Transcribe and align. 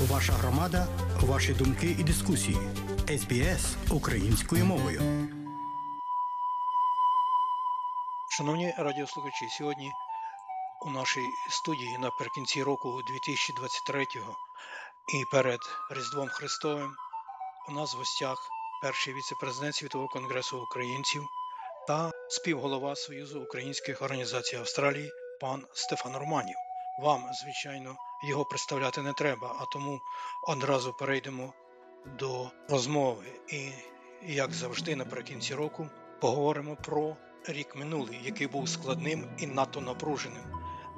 Ваша 0.00 0.32
громада, 0.32 0.86
ваші 1.20 1.52
думки 1.52 1.96
і 1.98 2.02
дискусії. 2.02 2.56
СБС 3.08 3.76
українською 3.90 4.64
мовою. 4.64 5.02
Шановні 8.30 8.74
радіослухачі, 8.78 9.48
сьогодні 9.58 9.92
у 10.86 10.90
нашій 10.90 11.26
студії 11.50 11.98
наприкінці 11.98 12.62
року 12.62 13.02
2023 13.06 14.06
і 15.08 15.24
перед 15.30 15.60
Різдвом 15.90 16.28
Христовим 16.28 16.92
у 17.68 17.72
нас 17.72 17.94
в 17.94 17.98
гостях 17.98 18.48
перший 18.82 19.14
віце-президент 19.14 19.74
Світового 19.74 20.08
конгресу 20.08 20.62
українців 20.62 21.22
та 21.86 22.10
співголова 22.28 22.96
Союзу 22.96 23.42
українських 23.42 24.02
організацій 24.02 24.56
Австралії 24.56 25.10
пан 25.40 25.66
Стефан 25.74 26.16
Романів. 26.16 26.56
Вам, 27.02 27.30
звичайно, 27.42 27.96
його 28.22 28.44
представляти 28.44 29.02
не 29.02 29.12
треба, 29.12 29.56
а 29.60 29.64
тому 29.64 30.00
одразу 30.42 30.92
перейдемо 30.92 31.52
до 32.18 32.50
розмови. 32.68 33.24
І, 33.48 33.68
як 34.26 34.52
завжди, 34.52 34.96
наприкінці 34.96 35.54
року 35.54 35.88
поговоримо 36.20 36.76
про 36.76 37.16
рік 37.46 37.76
минулий, 37.76 38.20
який 38.24 38.46
був 38.46 38.68
складним 38.68 39.28
і 39.38 39.46
надто 39.46 39.80
напруженим 39.80 40.42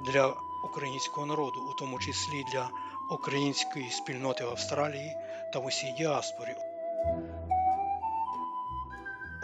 для 0.05 0.33
українського 0.63 1.25
народу, 1.25 1.59
у 1.59 1.79
тому 1.79 1.99
числі 1.99 2.43
для 2.53 2.69
української 3.11 3.91
спільноти 3.91 4.45
в 4.45 4.49
Австралії 4.49 5.15
та 5.53 5.59
в 5.59 5.65
усій 5.65 5.91
діаспорі. 5.97 6.55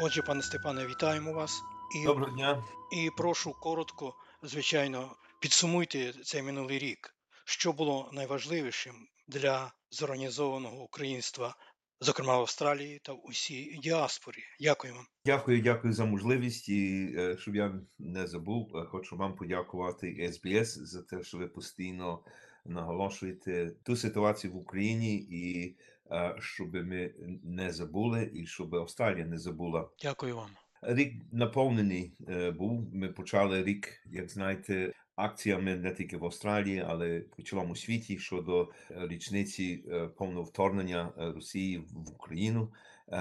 Отже, 0.03 0.21
пане 0.21 0.41
Степане, 0.41 0.85
вітаємо 0.85 1.33
вас 1.33 1.63
і, 1.95 2.05
Доброго 2.05 2.31
дня. 2.31 2.63
і 2.91 3.09
прошу 3.17 3.53
коротко, 3.53 4.13
звичайно, 4.43 5.15
підсумуйте 5.39 6.13
цей 6.23 6.41
минулий 6.41 6.79
рік. 6.79 7.13
Що 7.51 7.73
було 7.73 8.09
найважливішим 8.13 8.93
для 9.27 9.73
зорганізованого 9.89 10.83
українства, 10.83 11.55
зокрема 12.01 12.37
в 12.37 12.41
Австралії 12.41 12.99
та 13.03 13.13
в 13.13 13.25
усій 13.25 13.79
діаспорі? 13.83 14.37
Дякую 14.59 14.93
вам. 14.93 15.05
Дякую, 15.25 15.61
дякую 15.61 15.93
за 15.93 16.05
можливість. 16.05 16.69
І 16.69 17.13
е, 17.17 17.37
щоб 17.37 17.55
я 17.55 17.81
не 17.99 18.27
забув, 18.27 18.77
е, 18.77 18.85
хочу 18.85 19.17
вам 19.17 19.35
подякувати 19.35 20.31
СБС 20.33 20.77
за 20.77 21.01
те, 21.01 21.23
що 21.23 21.37
ви 21.37 21.47
постійно 21.47 22.23
наголошуєте 22.65 23.71
ту 23.83 23.95
ситуацію 23.95 24.53
в 24.53 24.57
Україні, 24.57 25.15
і 25.15 25.75
е, 26.11 26.35
щоб 26.39 26.73
ми 26.73 27.13
не 27.43 27.71
забули, 27.71 28.31
і 28.33 28.45
щоб 28.47 28.75
Австралія 28.75 29.25
не 29.25 29.37
забула. 29.37 29.89
Дякую 30.01 30.35
вам. 30.35 30.49
Рік 30.81 31.13
наповнений 31.31 32.13
е, 32.29 32.51
був. 32.51 32.95
Ми 32.95 33.07
почали 33.07 33.63
рік, 33.63 33.87
як 34.05 34.29
знаєте, 34.29 34.93
акціями 35.15 35.75
не 35.75 35.91
тільки 35.91 36.17
в 36.17 36.25
Австралії, 36.25 36.83
але 36.87 37.19
по 37.19 37.41
цілому 37.41 37.75
світі 37.75 38.17
щодо 38.17 38.69
річниці 38.89 39.83
повного 40.17 40.43
вторгнення 40.43 41.11
Росії 41.17 41.77
в 41.77 42.09
Україну. 42.09 42.73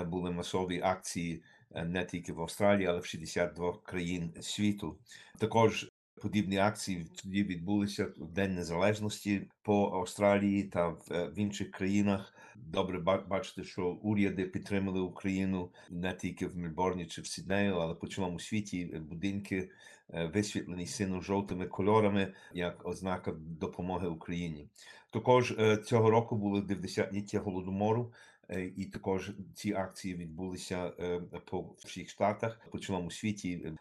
Були 0.06 0.30
масові 0.30 0.80
акції 0.80 1.42
не 1.84 2.04
тільки 2.04 2.32
в 2.32 2.40
Австралії, 2.42 2.86
але 2.86 2.98
в 2.98 3.04
62 3.04 3.78
країн 3.82 4.32
світу. 4.40 4.98
Також 5.38 5.90
подібні 6.20 6.58
акції 6.58 7.06
тоді 7.22 7.44
відбулися 7.44 8.12
в 8.16 8.32
День 8.32 8.54
Незалежності 8.54 9.48
по 9.62 9.90
Австралії 9.94 10.62
та 10.62 10.88
в, 10.88 11.02
е, 11.10 11.32
інших 11.36 11.70
країнах. 11.70 12.34
Добре 12.56 12.98
ба- 12.98 13.24
бачити, 13.28 13.64
що 13.64 13.86
уряди 13.86 14.44
підтримали 14.44 15.00
Україну 15.00 15.70
не 15.90 16.14
тільки 16.14 16.46
в 16.46 16.56
Мельбурні 16.56 17.06
чи 17.06 17.22
в 17.22 17.26
Сіднею, 17.26 17.74
але 17.74 17.94
по 17.94 18.06
цілому 18.06 18.40
світі 18.40 18.84
будинки 18.84 19.70
е, 20.14 20.26
висвітлені 20.34 20.86
сино-жовтими 20.86 21.66
кольорами 21.66 22.34
як 22.54 22.86
ознака 22.86 23.32
допомоги 23.38 24.08
Україні. 24.08 24.68
Також 25.12 25.50
е, 25.58 25.76
цього 25.76 26.10
року 26.10 26.36
було 26.36 26.60
90-ліття 26.60 27.38
голодомору, 27.38 28.12
і 28.76 28.84
також 28.84 29.32
ці 29.54 29.72
акції 29.72 30.14
відбулися 30.14 30.92
по 31.44 31.74
всіх 31.78 32.10
штатах 32.10 32.60
по 32.70 32.78
цілому 32.78 33.10
світі. 33.10 33.72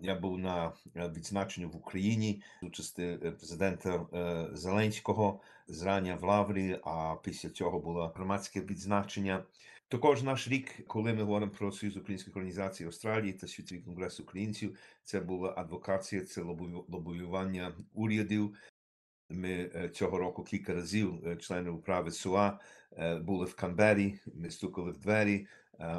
Я 0.00 0.14
був 0.14 0.38
на 0.38 0.72
е, 0.96 1.08
відзначенні 1.08 1.66
в 1.66 1.76
Україні 1.76 2.42
з 2.62 2.66
участі 2.66 3.02
е, 3.02 3.16
президента 3.16 4.06
е, 4.12 4.48
Зеленського 4.52 5.40
зрання 5.68 6.14
в 6.16 6.24
Лаврі. 6.24 6.80
А 6.84 7.14
після 7.24 7.48
цього 7.48 7.80
було 7.80 8.12
громадське 8.16 8.60
відзначення. 8.60 9.44
Також 9.88 10.22
наш 10.22 10.48
рік, 10.48 10.86
коли 10.86 11.12
ми 11.14 11.22
говоримо 11.22 11.52
про 11.52 11.72
Союз 11.72 11.96
українських 11.96 12.36
організацій 12.36 12.84
Австралії 12.84 13.32
та 13.32 13.46
Світовий 13.46 13.84
конгрес 13.84 14.20
українців, 14.20 14.78
це 15.04 15.20
була 15.20 15.54
адвокація, 15.56 16.24
це 16.24 16.42
лобою- 16.42 17.82
урядів. 17.94 18.56
Ми 19.28 19.70
е, 19.74 19.88
цього 19.88 20.18
року 20.18 20.44
кілька 20.44 20.74
разів 20.74 21.26
е, 21.26 21.36
члени 21.36 21.70
управи 21.70 22.10
СУА 22.10 22.60
е, 22.92 23.16
були 23.16 23.46
в 23.46 23.54
Канбері. 23.54 24.20
Ми 24.34 24.50
стукали 24.50 24.90
в 24.90 24.98
двері, 24.98 25.46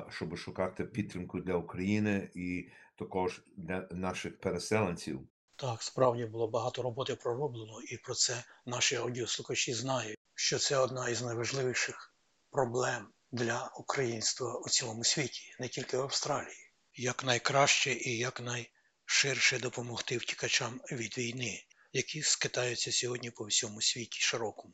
щоб 0.10 0.38
шукати 0.38 0.84
підтримку 0.86 1.40
для 1.40 1.54
України 1.54 2.30
і 2.36 2.70
також 2.96 3.42
для 3.58 3.88
наших 3.92 4.40
переселенців. 4.40 5.20
Так, 5.56 5.84
справді 5.84 6.26
було 6.26 6.48
багато 6.48 6.82
роботи 6.82 7.16
пророблено, 7.16 7.82
і 7.82 7.98
про 7.98 8.14
це 8.14 8.44
наші 8.66 8.96
аудіослухачі 8.96 9.74
знають, 9.74 10.18
що 10.36 10.58
це 10.60 10.78
одна 10.78 11.10
із 11.10 11.22
найважливіших 11.22 12.14
проблем 12.52 13.08
для 13.32 13.72
українства 13.78 14.60
у 14.66 14.70
цілому 14.70 15.04
світі, 15.04 15.56
не 15.60 15.68
тільки 15.68 15.98
в 15.98 16.02
Австралії. 16.02 16.72
Як 16.94 17.24
найкраще 17.24 17.92
і 17.92 18.18
як 18.18 18.42
найширше 18.42 19.60
допомогти 19.60 20.18
втікачам 20.18 20.82
від 20.92 21.18
війни, 21.18 21.64
які 21.94 22.22
скитаються 22.22 22.92
сьогодні 22.92 23.32
по 23.32 23.46
всьому 23.46 23.82
світі 23.82 24.20
широкому. 24.22 24.74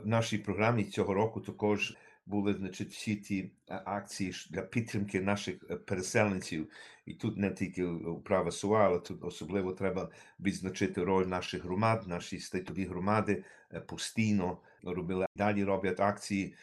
В 0.00 0.06
нашій 0.06 0.38
програмі 0.38 0.84
цього 0.84 1.14
року 1.14 1.40
також 1.40 1.96
були 2.26 2.54
значить, 2.54 2.92
всі 2.92 3.16
ті 3.16 3.50
акції 3.66 4.32
для 4.50 4.62
підтримки 4.62 5.20
наших 5.20 5.56
е, 5.70 5.76
переселенців. 5.76 6.70
І 7.06 7.14
тут 7.14 7.36
не 7.36 7.50
тільки 7.50 7.84
управа 7.84 8.50
СУА, 8.50 8.84
але 8.84 8.98
тут 8.98 9.24
особливо 9.24 9.72
треба 9.72 10.10
відзначити 10.40 11.04
роль 11.04 11.26
наших 11.26 11.64
громад, 11.64 12.08
наші 12.08 12.38
статові 12.38 12.84
громади 12.84 13.44
е, 13.72 13.80
постійно 13.80 14.58
робили 14.82 15.26
далі 15.36 15.64
роблять 15.64 16.00
акції. 16.00 16.54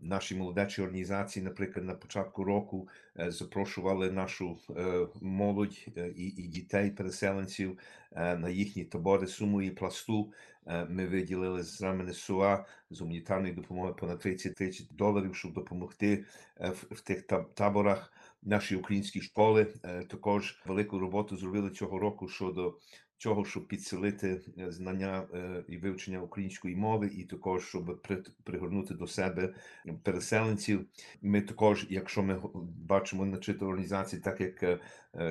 Наші 0.00 0.34
молодечі 0.36 0.82
організації, 0.82 1.44
наприклад, 1.44 1.86
на 1.86 1.94
початку 1.94 2.44
року 2.44 2.88
запрошували 3.16 4.10
нашу 4.10 4.58
молодь 5.22 5.86
і, 6.16 6.24
і 6.26 6.48
дітей 6.48 6.90
переселенців 6.90 7.78
на 8.16 8.48
їхні 8.48 8.84
табори 8.84 9.26
Суму 9.26 9.62
і 9.62 9.70
пласту. 9.70 10.32
Ми 10.88 11.06
виділили 11.06 11.62
з 11.62 11.82
рамени 11.82 12.12
СУА 12.12 12.64
з 12.90 13.00
гуманітарної 13.00 13.54
допомоги 13.54 13.92
понад 13.92 14.18
30 14.18 14.54
тисяч 14.54 14.88
доларів, 14.90 15.36
щоб 15.36 15.52
допомогти 15.52 16.24
в, 16.60 16.94
в 16.94 17.00
тих 17.00 17.26
таб- 17.26 17.54
таборах. 17.54 18.12
Наші 18.42 18.76
українські 18.76 19.20
школи 19.20 19.64
також 20.08 20.62
велику 20.66 20.98
роботу 20.98 21.36
зробили 21.36 21.70
цього 21.70 21.98
року 21.98 22.28
щодо 22.28 22.78
цього, 23.18 23.44
щоб 23.44 23.68
підсилити 23.68 24.40
е, 24.58 24.72
знання 24.72 25.26
е, 25.34 25.64
і 25.68 25.76
вивчення 25.76 26.20
української 26.20 26.76
мови, 26.76 27.10
і 27.16 27.24
також 27.24 27.68
щоб 27.68 28.02
пригорнути 28.44 28.94
до 28.94 29.06
себе 29.06 29.54
переселенців. 30.02 30.86
Ми 31.22 31.40
також, 31.40 31.86
якщо 31.90 32.22
ми 32.22 32.40
бачимо 32.88 33.24
значить, 33.24 33.62
організації, 33.62 34.22
так 34.22 34.40
як 34.40 34.62
е, 34.62 34.78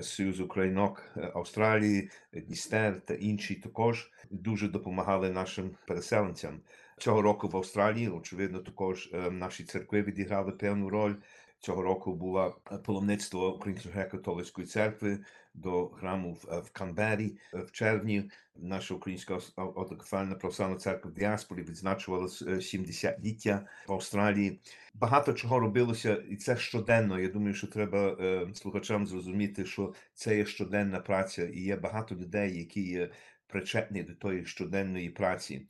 Союз 0.01 0.39
Українок 0.39 1.03
Австралії, 1.33 2.09
Дністер 2.33 3.01
та 3.01 3.13
інші, 3.13 3.55
також 3.55 4.11
дуже 4.31 4.67
допомагали 4.67 5.29
нашим 5.29 5.71
переселенцям. 5.87 6.59
Цього 6.97 7.21
року 7.21 7.47
в 7.47 7.57
Австралії, 7.57 8.09
очевидно, 8.09 8.59
також 8.59 9.09
наші 9.31 9.63
церкви 9.63 10.01
відіграли 10.01 10.51
певну 10.51 10.89
роль. 10.89 11.15
Цього 11.59 11.81
року 11.81 12.13
було 12.13 12.57
паломництво 12.85 13.55
Української 13.55 13.95
греко-католицької 13.95 14.65
церкви 14.65 15.19
до 15.55 15.89
храму 15.89 16.33
в, 16.33 16.59
в 16.59 16.71
Канбері 16.71 17.37
в 17.53 17.71
червні. 17.71 18.31
Наша 18.55 18.93
українська 18.93 19.39
автокефальна 19.57 20.35
православна 20.35 20.75
церква 20.75 21.11
в 21.11 21.13
діаспорі 21.13 21.61
відзначувала 21.63 22.25
с- 22.27 22.41
е, 22.41 22.61
70-ліття 22.61 23.67
в 23.87 23.93
Австралії. 23.93 24.59
Багато 24.93 25.33
чого 25.33 25.59
робилося, 25.59 26.23
і 26.29 26.35
це 26.35 26.57
щоденно. 26.57 27.19
Я 27.19 27.27
думаю, 27.27 27.53
що 27.53 27.67
треба 27.67 28.17
слухачам 28.53 29.07
зрозуміти, 29.07 29.65
що 29.65 29.93
це 30.13 30.37
є 30.37 30.45
щоденна 30.45 30.99
праця, 30.99 31.45
і 31.47 31.59
є 31.59 31.75
багато 31.75 32.15
людей, 32.15 32.57
які 32.57 32.81
є 32.81 33.11
причетні 33.47 34.03
до 34.03 34.13
тої 34.15 34.45
щоденної 34.45 35.09
праці. 35.09 35.67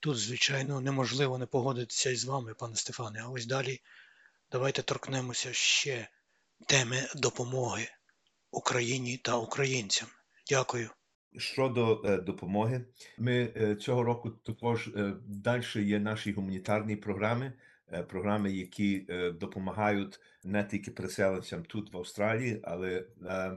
Тут, 0.00 0.16
звичайно, 0.16 0.80
неможливо 0.80 1.38
не 1.38 1.46
погодитися 1.46 2.10
із 2.10 2.24
вами, 2.24 2.54
пане 2.54 2.76
Стефане. 2.76 3.22
А 3.24 3.28
ось 3.28 3.46
далі 3.46 3.80
давайте 4.52 4.82
торкнемося 4.82 5.52
ще 5.52 6.08
теми 6.66 6.96
допомоги 7.16 7.88
Україні 8.50 9.16
та 9.16 9.36
українцям. 9.36 10.08
Дякую. 10.50 10.90
Щодо 11.36 12.02
е, 12.04 12.16
допомоги, 12.16 12.84
ми 13.18 13.52
е, 13.56 13.76
цього 13.76 14.02
року 14.02 14.30
також 14.30 14.88
е, 14.88 15.12
далі 15.26 15.64
є 15.74 16.00
наші 16.00 16.32
гуманітарні 16.32 16.96
програми, 16.96 17.52
е, 17.92 18.02
програми, 18.02 18.52
які 18.52 19.06
е, 19.08 19.30
допомагають 19.30 20.20
не 20.44 20.64
тільки 20.64 20.90
переселенцям 20.90 21.64
тут 21.64 21.92
в 21.92 21.96
Австралії, 21.96 22.60
але 22.64 22.90
е, 22.90 23.04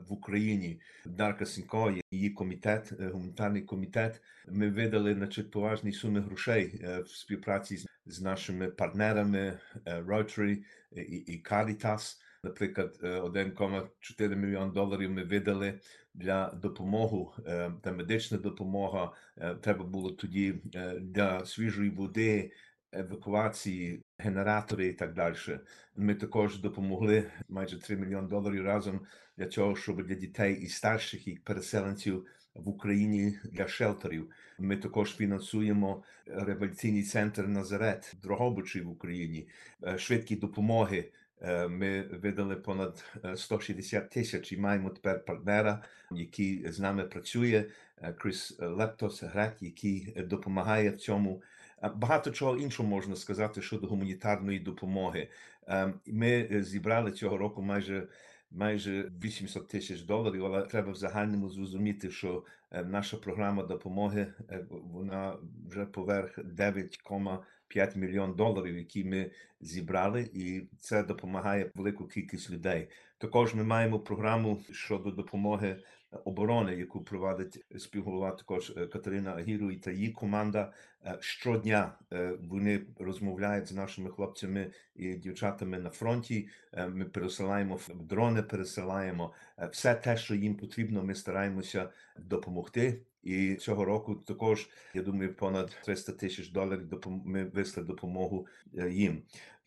в 0.10 0.14
Україні. 0.14 0.82
Дарка 1.06 1.46
Сінько, 1.46 1.96
її 2.12 2.30
комітет, 2.30 2.92
е, 3.00 3.08
гуманітарний 3.08 3.62
комітет. 3.62 4.22
Ми 4.48 4.70
видали 4.70 5.14
значить, 5.14 5.52
поважні 5.52 5.92
суми 5.92 6.22
грошей 6.22 6.82
е, 6.84 7.00
в 7.02 7.10
співпраці 7.10 7.78
з, 7.78 7.88
з 8.06 8.22
нашими 8.22 8.68
партнерами 8.68 9.60
е, 9.86 10.02
Rotary 10.02 10.64
і, 10.92 11.02
і 11.02 11.44
Caritas. 11.44 12.18
Наприклад, 12.44 13.00
е, 13.04 13.20
1,4 13.20 14.36
мільйон 14.36 14.72
доларів 14.72 15.12
ми 15.12 15.24
видали 15.24 15.80
для 16.14 16.50
допомоги, 16.50 17.26
е, 17.46 17.72
та 17.82 17.92
медична 17.92 18.38
допомога. 18.38 19.12
Е, 19.38 19.56
Треба 19.56 19.86
було 19.86 20.12
тоді 20.12 20.56
е, 20.76 21.00
для 21.00 21.46
свіжої 21.46 21.90
води, 21.90 22.52
евакуації, 22.92 24.04
генератори 24.18 24.88
і 24.88 24.94
так 24.94 25.14
далі. 25.14 25.36
Ми 25.96 26.16
також 26.16 26.60
допомогли 26.60 27.32
майже 27.50 27.80
3 27.80 27.98
мільйони 27.98 28.28
доларів 28.28 28.66
разом 28.66 29.02
для 29.38 29.46
цього, 29.46 29.76
щоб 29.76 30.04
для 30.04 30.16
дітей 30.16 30.60
і 30.62 30.68
старших 30.68 31.28
і 31.28 31.36
переселенців 31.36 32.26
в 32.56 32.70
Україні 32.70 33.40
для 33.44 33.68
шелтерів. 33.68 34.32
Ми 34.60 34.78
також 34.78 35.16
фінансуємо 35.16 36.04
реабілітаційний 36.26 37.04
центр 37.04 37.48
Назарет 37.48 38.16
Дрогобичі 38.22 38.82
в 38.82 38.90
Україні, 38.90 39.50
е, 39.88 39.98
швидкі 39.98 40.36
допомоги. 40.36 41.12
Е, 41.42 41.68
Ми 41.68 42.02
видали 42.02 42.56
понад 42.56 43.06
е, 43.26 43.38
160 43.38 44.10
тисяч 44.10 44.52
і 44.52 44.58
маємо 44.58 44.90
тепер 44.90 45.26
партнера, 45.26 45.84
який 46.12 46.72
з 46.72 46.80
нами 46.80 47.04
працює. 47.04 47.66
е, 48.02 48.14
Крис 48.14 48.56
Лептос, 48.60 49.24
грек, 49.24 49.56
який 49.62 50.14
е, 50.18 50.24
допомагає 50.24 50.90
в 50.90 50.98
цьому. 50.98 51.42
Е, 51.84 51.90
Багато 51.96 52.32
чого 52.32 52.58
іншого 52.58 52.90
можна 52.90 53.16
сказати 53.16 53.62
щодо 53.62 53.88
гуманітарної 53.88 54.60
допомоги. 54.60 55.28
Е, 55.68 55.94
Ми 56.08 56.48
е, 56.52 56.64
зібрали 56.64 57.12
цього 57.12 57.38
року 57.38 57.62
майже 57.62 58.08
майже 58.52 59.12
800 59.24 59.68
тисяч 59.68 60.02
доларів, 60.02 60.46
але 60.46 60.62
треба 60.62 60.92
в 60.92 60.96
загальному 60.96 61.50
зрозуміти, 61.50 62.12
що 62.12 62.38
е, 62.38 62.42
наша 62.72 63.18
програма 63.18 63.64
допомоги 63.64 64.28
е, 64.50 64.66
вона 64.70 65.36
вже 65.70 65.86
поверх 65.86 66.40
9,5 66.40 67.98
мільйон 67.98 68.34
доларів, 68.34 68.78
які 68.78 69.04
ми 69.04 69.32
зібрали, 69.62 70.30
і 70.34 70.62
це 70.80 71.04
допомагає 71.04 71.72
велику 71.76 72.08
кількість 72.08 72.52
людей. 72.52 72.90
Також 73.18 73.56
ми 73.56 73.64
маємо 73.64 74.00
програму 74.00 74.60
щодо 74.72 75.12
допомоги 75.12 75.78
оборони, 76.26 76.76
яку 76.76 77.02
провадить 77.02 77.66
співголова 77.78 78.32
також 78.32 78.74
е, 78.78 78.88
Катерина 78.88 79.32
Агіру 79.32 79.72
і 79.72 79.78
та 79.78 79.92
її 79.92 80.10
команда. 80.10 80.74
Е, 81.06 81.18
Щодня 81.20 81.92
е, 82.14 82.34
вони 82.50 82.82
розмовляють 83.00 83.68
з 83.68 83.72
нашими 83.72 84.10
хлопцями 84.10 84.72
і 84.96 85.14
дівчатами 85.14 85.80
на 85.80 85.90
фронті. 85.90 86.50
Е, 86.74 86.88
Ми 86.88 87.06
пересилаємо 87.06 87.80
дрони, 87.96 88.42
пересилаємо 88.42 89.34
Е, 89.34 89.49
все 89.72 89.96
те, 89.96 90.18
що 90.18 90.36
їм 90.36 90.56
потрібно. 90.56 91.04
Ми 91.04 91.16
стараємося 91.16 91.90
допомогти. 92.18 93.02
І 93.24 93.56
цього 93.56 93.86
року 93.86 94.16
також 94.16 94.70
я 94.94 95.02
думаю, 95.02 95.34
понад 95.34 95.78
300 95.86 96.12
тисяч 96.12 96.50
доларів 96.50 97.02
ми 97.26 97.44
висли 97.44 97.84
допомогу 97.84 98.48
е, 98.78 98.90
їм. 98.90 99.22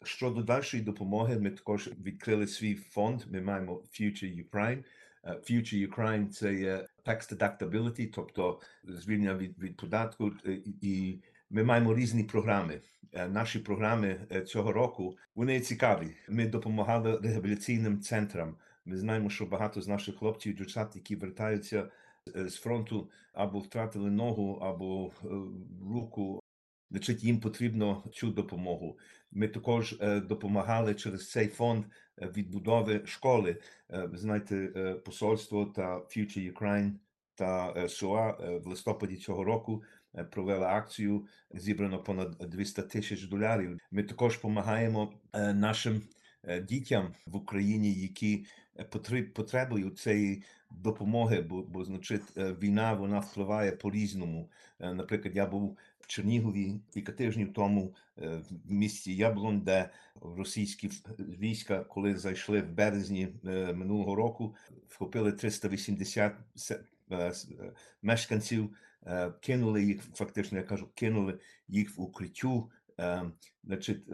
Щодо 0.05 0.43
дальшої 0.43 0.83
допомоги, 0.83 1.39
ми 1.39 1.51
також 1.51 1.91
відкрили 2.05 2.47
свій 2.47 2.75
фонд. 2.75 3.23
Ми 3.31 3.41
маємо 3.41 3.75
Future 3.75 4.45
Ukraine. 4.51 4.85
Е, 5.25 5.31
Future 5.31 5.89
Ukraine– 5.95 6.29
це 6.31 6.55
є 6.55 6.87
tax 7.07 7.37
deductibility, 7.37 8.11
тобто 8.15 8.61
звільнення 8.85 9.35
від, 9.35 9.59
від 9.59 9.77
податку. 9.77 10.33
е, 10.47 10.59
і- 10.83 11.23
ми 11.51 11.65
маємо 11.65 11.95
різні 11.95 12.25
програми. 12.25 12.81
Е, 13.13 13.29
Наші 13.29 13.59
програми 13.59 14.27
е, 14.33 14.41
цього 14.43 14.73
року 14.73 15.17
вони 15.35 15.61
цікаві. 15.61 16.09
Ми 16.29 16.47
допомагали 16.47 17.19
реабілітаційним 17.23 18.01
центрам. 18.01 18.57
Ми 18.85 18.97
знаємо, 18.97 19.31
що 19.31 19.47
багато 19.47 19.81
з 19.81 19.89
наших 19.89 20.17
хлопців 20.17 20.53
і 20.53 20.57
дівчат, 20.57 20.97
які 20.97 21.17
вертаються 21.17 21.91
е, 22.37 22.49
з 22.49 22.57
фронту, 22.57 23.11
або 23.33 23.59
втратили 23.59 24.11
ногу, 24.11 24.59
або 24.63 25.13
е, 25.25 25.29
руку. 25.93 26.41
Значить, 26.91 27.25
їм 27.25 27.41
потрібно 27.41 28.05
цю 28.13 28.31
допомогу. 28.31 28.99
Ми 29.31 29.49
також 29.49 29.97
е, 30.01 30.21
допомагали 30.21 30.95
через 30.95 31.31
цей 31.31 31.49
фонд 31.49 31.85
відбудови 32.21 33.03
школи. 33.05 33.57
Ви 33.89 34.19
знаєте, 34.19 34.69
посольство 35.05 35.67
та 35.67 35.97
Future 35.97 36.53
Ukraine 36.53 36.93
та 37.35 37.75
е, 37.77 38.59
в 38.59 38.67
листопаді 38.67 39.17
цього 39.17 39.45
року 39.45 39.83
провели 40.31 40.67
акцію. 40.67 41.27
Зібрано 41.55 42.03
понад 42.03 42.37
200 42.41 42.83
тисяч 42.83 43.23
доларів. 43.23 43.79
Ми 43.91 44.03
також 44.03 44.37
допомагаємо 44.37 45.13
нашим 45.55 46.03
дітям 46.63 47.15
в 47.27 47.37
Україні, 47.37 47.95
які 47.95 48.47
е, 48.79 48.83
потреб- 48.85 49.91
цієї 49.95 50.43
допомоги, 50.71 51.41
бо, 51.43 51.63
бо 51.63 51.85
значить, 51.85 52.23
е, 52.37 52.53
війна 52.63 52.93
вона 52.93 53.19
впливає 53.19 53.73
по-різному. 53.73 54.51
Е, 54.81 54.95
Наприклад, 54.95 55.37
я 55.37 55.47
був 55.47 55.79
в 56.01 56.07
Чернігові 56.07 56.81
кілька 56.95 57.13
тижнів 57.13 57.53
тому 57.53 57.95
е, 58.19 58.43
в 58.51 58.73
місті 58.73 59.17
Яблон, 59.17 59.61
де 59.61 59.91
російські 60.21 60.91
війська, 61.19 61.85
коли 61.85 62.17
зайшли 62.17 62.61
в 62.61 62.71
березні 62.71 63.29
минулого 63.75 64.15
року, 64.15 64.55
вхопили 64.89 65.33
380 65.33 66.33
се- 66.55 66.81
е, 67.13 67.31
с- 67.31 67.49
е, 67.61 67.73
мешканців, 68.03 68.77
кинули 69.41 69.85
їх, 69.85 70.03
фактично, 70.15 70.59
я 70.59 70.65
кажу, 70.65 70.89
кинули 70.95 71.39
їх 71.69 71.97
в 71.97 72.01
укриттю. 72.01 72.71
Значить, 73.65 74.05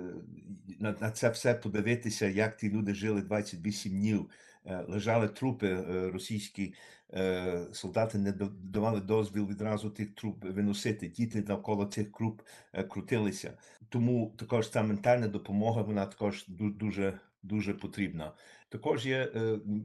на, 0.80 0.92
на 1.00 1.10
це 1.10 1.30
все 1.30 1.54
подивитися, 1.54 2.26
як 2.26 2.56
ті 2.56 2.70
люди 2.70 2.94
жили 2.94 3.22
28 3.22 3.92
днів. 3.92 4.30
Е, 4.66 4.84
Лежали 4.88 5.28
трупи 5.28 5.68
е, 5.68 6.10
російські 6.10 6.74
е, 7.14 7.66
солдати 7.72 8.18
не 8.18 8.32
давали 8.62 9.00
дозвіл 9.00 9.46
відразу 9.46 9.90
тих 9.90 10.14
труп 10.14 10.44
виносити. 10.44 11.08
Діти 11.08 11.44
навколо 11.48 11.86
цих 11.86 12.12
круп 12.12 12.42
крутилися. 12.88 13.52
Тому 13.88 14.34
також 14.38 14.70
ця 14.70 14.82
ментальна 14.82 15.28
допомога 15.28 15.82
вона 15.82 16.06
також 16.06 16.44
дуже 16.48 17.20
дуже 17.42 17.74
потрібна. 17.74 18.32
Також 18.68 19.06
є, 19.06 19.32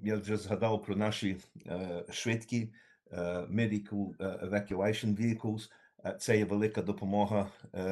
я 0.04 0.18
вже 0.18 0.38
згадав 0.38 0.84
про 0.84 0.96
наші 0.96 1.38
швидкі 2.12 2.74
medical 3.52 4.18
evacuation 4.50 5.16
vehicles. 5.16 5.70
Це 6.20 6.38
є 6.38 6.46
велика 6.46 6.82
допомога 6.82 7.50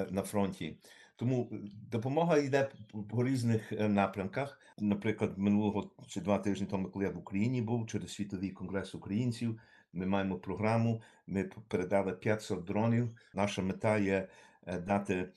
на 0.10 0.22
фронті. 0.22 0.77
Тому 1.22 1.50
допомога 1.92 2.38
йде 2.38 2.70
по- 3.10 3.24
різних 3.24 3.72
е, 3.72 3.90
напрямках. 3.90 4.60
Наприклад, 4.80 5.38
минулого 5.38 5.92
чи 6.08 6.22
два 6.22 6.38
тижні 6.38 6.68
тому, 6.68 6.90
коли 6.90 7.06
я 7.06 7.12
в 7.12 7.18
Україні 7.18 7.62
був 7.62 7.88
через 7.88 8.14
світовий 8.14 8.50
конгрес 8.50 8.96
українців, 8.96 9.60
ми 9.94 10.06
маємо 10.06 10.36
програму. 10.36 11.02
Ми 11.28 11.50
передали 11.68 12.12
500 12.12 12.64
дронів. 12.64 13.10
Наша 13.34 13.62
мета 13.62 13.98
є 13.98 14.28
е, 14.68 14.80
дати 14.80 15.30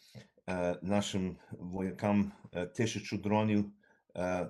е, 0.49 0.77
нашим 0.83 1.37
воякам 1.51 2.33
тисячу 2.77 3.19
дронів. 3.19 3.65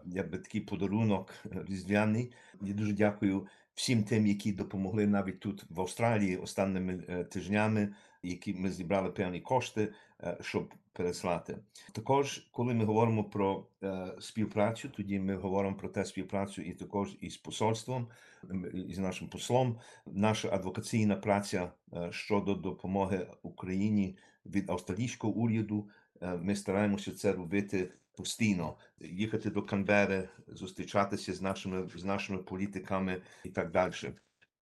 Якби 0.07 0.38
такий 0.38 0.61
подарунок 0.61 1.35
різдвяний. 1.69 2.33
Я 2.62 2.75
дуже 2.75 2.93
дякую 2.93 3.47
всім 3.75 4.05
тим, 4.05 4.26
які 4.26 4.53
допомогли 4.53 5.07
навіть 5.07 5.41
тут 5.41 5.64
в 5.71 5.81
Австралії 5.81 6.37
останніми 6.37 6.95
тижнями, 7.31 7.95
які 8.23 8.55
ми 8.55 8.71
зібрали 8.71 9.11
певні 9.11 9.41
кошти, 9.41 9.93
щоб 10.40 10.75
переслати. 10.93 11.59
Також, 11.93 12.49
коли 12.52 12.75
ми 12.75 12.85
говоримо 12.85 13.25
про 13.25 13.66
е, 13.83 14.12
співпрацю, 14.21 14.88
тоді 14.88 15.21
ми 15.21 15.37
говоримо 15.37 15.76
про 15.76 15.88
те 15.88 16.04
співпрацю 16.04 16.62
і 16.62 16.73
також 16.73 17.16
із 17.21 17.37
посольством, 17.37 18.09
м, 18.50 18.66
і 18.88 18.95
з 18.95 18.99
нашим 18.99 19.28
послом. 19.28 19.78
Наша 20.07 20.49
адвокаційна 20.52 21.16
праця 21.16 21.73
е, 21.93 22.09
щодо 22.12 22.54
допомоги 22.54 23.26
Україні 23.43 24.19
від 24.47 24.71
австралійського 24.71 25.33
уряду. 25.33 25.88
е, 26.23 26.37
Ми 26.37 26.57
стараємося 26.57 27.12
це 27.12 27.33
робити 27.33 27.93
постійно, 28.16 28.76
їхати 29.00 29.50
до 29.50 29.62
Канбери, 29.62 30.28
зустрічатися 30.49 31.35
з 31.35 31.43
нашими 31.43 31.88
з 31.95 32.04
нашими 32.04 32.38
політиками 32.38 33.23
і 33.45 33.49
так 33.49 33.71
далі. 33.71 33.93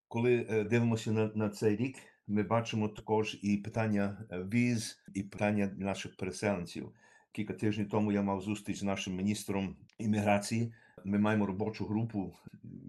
Коли 0.09 0.47
е, 0.51 0.65
дивимося 0.65 1.13
на, 1.13 1.31
на 1.35 1.49
цей 1.49 1.77
рік, 1.77 1.97
ми 2.27 2.43
бачимо 2.43 2.89
також 2.89 3.39
і 3.43 3.57
питання 3.57 4.27
е, 4.31 4.39
віз, 4.39 4.99
і 5.15 5.23
питання 5.23 5.71
наших 5.77 6.17
переселенців. 6.17 6.93
Кілька 7.33 7.55
тижнів 7.55 7.89
тому 7.89 8.13
я 8.13 8.23
мав 8.23 8.41
зустріч 8.41 8.79
з 8.79 8.83
нашим 8.83 9.17
міністром 9.17 9.77
імміграції. 9.99 10.73
Ми 11.05 11.19
маємо 11.19 11.47
робочу 11.47 11.87
групу, 11.87 12.33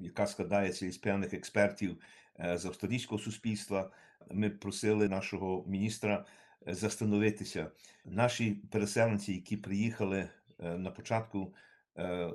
яка 0.01 0.27
складається 0.27 0.85
із 0.85 0.97
певних 0.97 1.33
експертів 1.33 1.97
е, 2.39 2.57
з 2.57 2.65
австралійського 2.65 3.19
суспільства. 3.19 3.91
Ми 4.31 4.49
просили 4.49 5.09
нашого 5.09 5.65
міністра 5.67 6.25
е, 6.67 6.73
застановитися. 6.73 7.71
Наші 8.05 8.51
переселенці, 8.51 9.33
які 9.33 9.57
приїхали 9.57 10.29
на 10.59 10.91
початку 10.91 11.53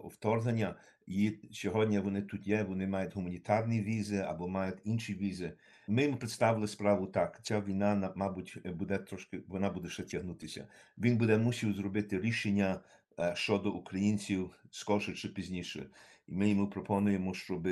вторгнення, 0.04 0.74
і 1.06 1.38
сьогодні 1.52 1.98
вони 1.98 2.22
тут 2.22 2.46
є, 2.46 2.62
вони 2.62 2.86
мають 2.86 3.14
гуманітарні 3.14 3.80
візи 3.80 4.16
або 4.16 4.48
мають 4.48 4.78
інші 4.84 5.14
візи. 5.14 5.52
Ми 5.90 6.02
їм 6.02 6.16
представили 6.18 6.68
справу 6.68 7.06
так. 7.06 7.40
Ця 7.42 7.60
війна, 7.60 7.94
на- 7.94 8.12
мабуть, 8.16 8.58
буде 8.64 8.98
трошки, 8.98 9.42
вона 9.48 9.70
буде 9.70 9.88
ще 9.88 10.02
тягнутися. 10.02 10.68
Він 10.98 11.18
буде 11.18 11.38
мусив 11.38 11.74
зробити 11.74 12.20
рішення 12.20 12.80
е, 13.20 13.32
щодо 13.36 13.72
українців 13.72 14.50
скорше 14.70 15.14
чи 15.14 15.28
пізніше. 15.28 15.86
І 16.26 16.32
ми 16.34 16.48
йому 16.50 16.70
пропонуємо, 16.70 17.34
щоб 17.34 17.68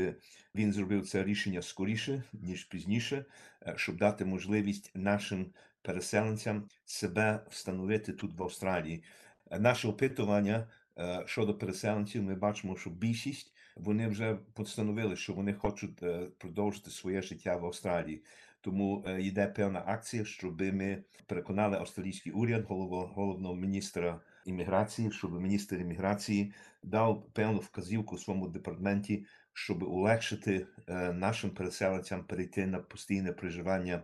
він 0.54 0.72
зробив 0.72 1.06
це 1.08 1.24
рішення 1.24 1.62
скоріше, 1.62 2.22
ніж 2.32 2.64
пізніше, 2.64 3.24
е, 3.66 3.74
щоб 3.76 3.96
дати 3.96 4.24
можливість 4.24 4.90
нашим 4.94 5.46
переселенцям 5.82 6.68
себе 6.84 7.46
встановити 7.50 8.12
тут 8.12 8.34
в 8.38 8.42
Австралії. 8.42 9.04
Е, 9.50 9.58
Наше 9.58 9.88
опитування 9.88 10.68
е, 10.98 11.22
щодо 11.26 11.54
переселенців, 11.58 12.22
ми 12.22 12.34
бачимо, 12.34 12.76
що 12.76 12.90
більшість 12.90 13.55
вони 13.76 14.08
вже 14.08 14.38
постановили, 14.54 15.16
що 15.16 15.32
вони 15.32 15.54
хочуть 15.54 16.02
е, 16.02 16.26
продовжити 16.38 16.90
своє 16.90 17.22
життя 17.22 17.56
в 17.56 17.66
Австралії. 17.66 18.24
Тому 18.60 19.04
е, 19.06 19.22
йде 19.22 19.46
певна 19.46 19.82
акція, 19.86 20.24
щоб 20.24 20.60
ми 20.60 21.02
переконали 21.26 21.76
австралійський 21.76 22.32
уряд, 22.32 22.64
голову, 22.68 23.10
головного 23.14 23.54
міністра 23.54 24.20
імміграції, 24.44 25.10
щоб 25.10 25.40
міністр 25.40 25.76
імміграції 25.76 26.52
дав 26.82 27.26
певну 27.32 27.58
вказівку 27.58 28.18
своєму 28.18 28.48
департаменті, 28.48 29.26
щоб 29.52 29.82
улегшити 29.82 30.66
е, 30.88 31.12
нашим 31.12 31.50
переселенцям 31.50 32.24
перейти 32.24 32.66
на 32.66 32.78
постійне 32.78 33.32
проживання 33.32 34.02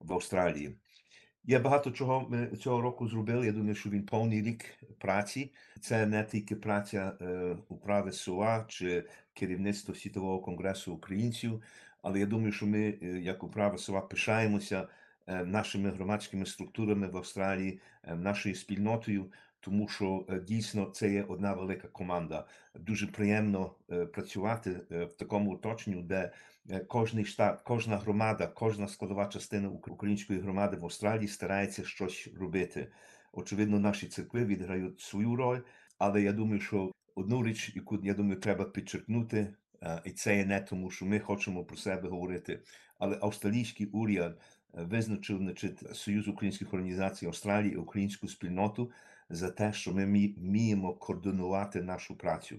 в 0.00 0.12
Австралії. 0.12 0.76
Є 1.50 1.58
багато 1.58 1.90
чого 1.90 2.26
ми 2.30 2.46
цього 2.46 2.80
року 2.80 3.08
зробили. 3.08 3.46
Я 3.46 3.52
думаю, 3.52 3.74
що 3.74 3.90
він 3.90 4.02
повний 4.02 4.42
рік 4.42 4.64
праці. 4.98 5.50
Це 5.80 6.06
не 6.06 6.24
тільки 6.24 6.56
праця 6.56 7.12
е, 7.20 7.56
управи 7.68 8.12
СУА 8.12 8.64
чи 8.68 9.04
керівництво 9.34 9.94
світового 9.94 10.40
конгресу 10.40 10.92
українців, 10.92 11.62
але 12.02 12.20
я 12.20 12.26
думаю, 12.26 12.52
що 12.52 12.66
ми, 12.66 12.98
е, 13.02 13.06
як 13.06 13.42
управа 13.44 13.78
СУА, 13.78 14.00
пишаємося 14.00 14.88
е, 15.26 15.44
нашими 15.44 15.90
громадськими 15.90 16.46
структурами 16.46 17.06
в 17.06 17.16
Австралії, 17.16 17.80
е, 18.04 18.14
нашою 18.14 18.54
спільнотою, 18.54 19.26
тому 19.60 19.88
що 19.88 20.26
е, 20.28 20.40
дійсно 20.40 20.84
це 20.84 21.12
є 21.12 21.22
одна 21.22 21.52
велика 21.52 21.88
команда. 21.88 22.46
Дуже 22.74 23.06
приємно 23.06 23.74
е, 23.90 24.06
працювати 24.06 24.80
е, 24.92 25.04
в 25.04 25.12
такому 25.12 25.52
оточенні, 25.52 26.02
де 26.02 26.32
кожний 26.88 27.24
штат, 27.24 27.60
кожна 27.60 27.96
громада, 27.96 28.46
кожна 28.46 28.88
складова 28.88 29.26
частина 29.26 29.68
української 29.68 30.40
громади 30.40 30.76
в 30.76 30.84
Австралії 30.84 31.28
старається 31.28 31.84
щось 31.84 32.28
робити. 32.40 32.92
Очевидно, 33.32 33.78
наші 33.78 34.06
церкви 34.06 34.44
відграють 34.44 35.00
свою 35.00 35.36
роль, 35.36 35.60
але 35.98 36.22
я 36.22 36.32
думаю, 36.32 36.60
що 36.60 36.92
одну 37.14 37.46
річ, 37.46 37.72
яку 37.74 37.98
я 38.02 38.14
думаю, 38.14 38.40
треба 38.40 38.64
підчеркнути, 38.64 39.54
і 40.04 40.10
це 40.10 40.36
є 40.36 40.44
не 40.44 40.60
тому, 40.60 40.90
що 40.90 41.06
ми 41.06 41.18
хочемо 41.18 41.64
про 41.64 41.76
себе 41.76 42.08
говорити, 42.08 42.62
але 42.98 43.18
австралійський 43.22 43.86
уряд 43.86 44.40
визначив 44.72 45.38
значить, 45.38 45.96
Союз 45.96 46.28
українських 46.28 46.74
організацій 46.74 47.26
Австралії 47.26 47.72
і 47.72 47.76
українську 47.76 48.28
спільноту 48.28 48.90
за 49.30 49.50
те, 49.50 49.72
що 49.72 49.92
ми 49.92 50.04
вміємо 50.38 50.94
координувати 50.94 51.82
нашу 51.82 52.16
працю. 52.16 52.56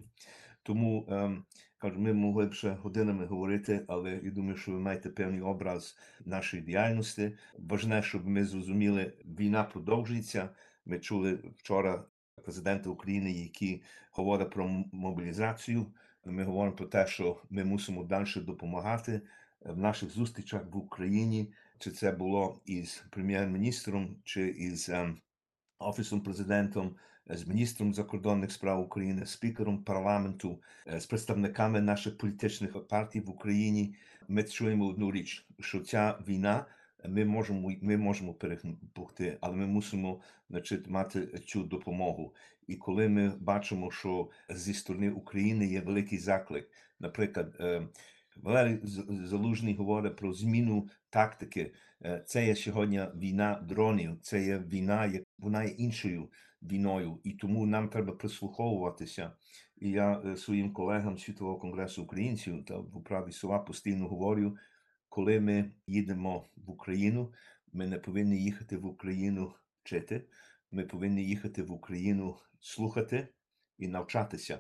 Тому 0.63 1.07
ем, 1.09 1.45
кажу, 1.77 1.99
ми 1.99 2.13
могли 2.13 2.45
б 2.45 2.53
ще 2.53 2.69
годинами 2.69 3.25
говорити, 3.25 3.85
але 3.87 4.19
я 4.23 4.31
думаю, 4.31 4.57
що 4.57 4.71
ви 4.71 4.79
маєте 4.79 5.09
певний 5.09 5.41
образ 5.41 5.97
нашої 6.25 6.63
діяльності. 6.63 7.37
Важне, 7.57 8.03
щоб 8.03 8.27
ми 8.27 8.45
зрозуміли, 8.45 9.13
війна 9.39 9.63
продовжується. 9.63 10.49
Ми 10.85 10.99
чули 10.99 11.39
вчора 11.57 12.05
президента 12.43 12.89
України, 12.89 13.31
який 13.31 13.83
говорить 14.11 14.49
про 14.49 14.67
мобілізацію. 14.91 15.85
Ми 16.25 16.43
говоримо 16.43 16.75
про 16.75 16.85
те, 16.85 17.07
що 17.07 17.41
ми 17.49 17.63
мусимо 17.63 18.03
далі 18.03 18.27
допомагати 18.35 19.21
в 19.65 19.77
наших 19.77 20.09
зустрічах 20.09 20.61
в 20.71 20.77
Україні. 20.77 21.53
Чи 21.79 21.91
це 21.91 22.11
було 22.11 22.61
із 22.65 23.03
прем'єр-міністром, 23.09 24.15
чи 24.23 24.47
із 24.47 24.89
ем, 24.89 25.17
офісом 25.81 26.21
президентом, 26.21 26.95
е, 27.31 27.37
з 27.37 27.47
міністром 27.47 27.93
закордонних 27.93 28.51
справ 28.51 28.79
України, 28.79 29.25
спікером 29.25 29.83
парламенту, 29.83 30.59
е, 30.87 30.99
з 30.99 31.05
представниками 31.05 31.81
наших 31.81 32.17
політичних 32.17 32.87
партій 32.87 33.19
в 33.19 33.29
Україні. 33.29 33.95
Ми 34.27 34.43
чуємо 34.43 34.87
одну 34.87 35.11
річ, 35.11 35.45
що 35.59 35.79
ця 35.79 36.17
війна 36.27 36.65
е, 37.03 37.07
ми 37.07 37.25
можемо 37.25 37.71
ми 37.81 37.97
можемо 37.97 38.33
перемогти, 38.33 39.37
але 39.41 39.55
ми 39.55 39.67
мусимо 39.67 40.21
значить, 40.49 40.87
мати 40.87 41.27
цю 41.45 41.63
допомогу. 41.63 42.33
І 42.67 42.75
коли 42.75 43.09
ми 43.09 43.29
бачимо, 43.39 43.91
що 43.91 44.29
зі 44.49 44.73
сторони 44.73 45.11
України 45.11 45.67
є 45.67 45.81
великий 45.81 46.17
заклик, 46.17 46.69
наприклад. 46.99 47.55
Валерій 48.35 48.79
Залужний 49.25 49.75
говорить 49.75 50.15
про 50.15 50.33
зміну 50.33 50.89
тактики. 51.09 51.73
Е, 52.05 52.23
Це 52.27 52.47
є 52.47 52.55
сьогодні 52.55 53.01
війна 53.15 53.65
дронів, 53.69 54.17
це 54.21 54.43
є 54.43 54.59
війна, 54.59 55.05
як 55.05 55.23
вона 55.37 55.63
є 55.63 55.69
іншою 55.69 56.29
війною, 56.61 57.19
і 57.23 57.31
тому 57.31 57.65
нам 57.65 57.89
треба 57.89 58.13
прислуховуватися. 58.13 59.31
І 59.77 59.89
я 59.89 60.21
е, 60.25 60.37
своїм 60.37 60.73
колегам 60.73 61.17
Світового 61.17 61.57
конгресу 61.57 62.03
українців 62.03 62.65
та 62.65 62.77
в 62.77 62.97
управі 62.97 63.31
села 63.31 63.59
постійно 63.59 64.07
говорю, 64.07 64.57
коли 65.09 65.39
ми 65.39 65.71
їдемо 65.87 66.45
в 66.55 66.69
Україну, 66.69 67.33
ми 67.73 67.87
не 67.87 67.99
повинні 67.99 68.43
їхати 68.43 68.77
в 68.77 68.85
Україну 68.85 69.53
вчити, 69.83 70.25
ми 70.71 70.83
повинні 70.83 71.23
їхати 71.23 71.63
в 71.63 71.71
Україну 71.71 72.37
слухати 72.59 73.27
і 73.77 73.87
навчатися, 73.87 74.59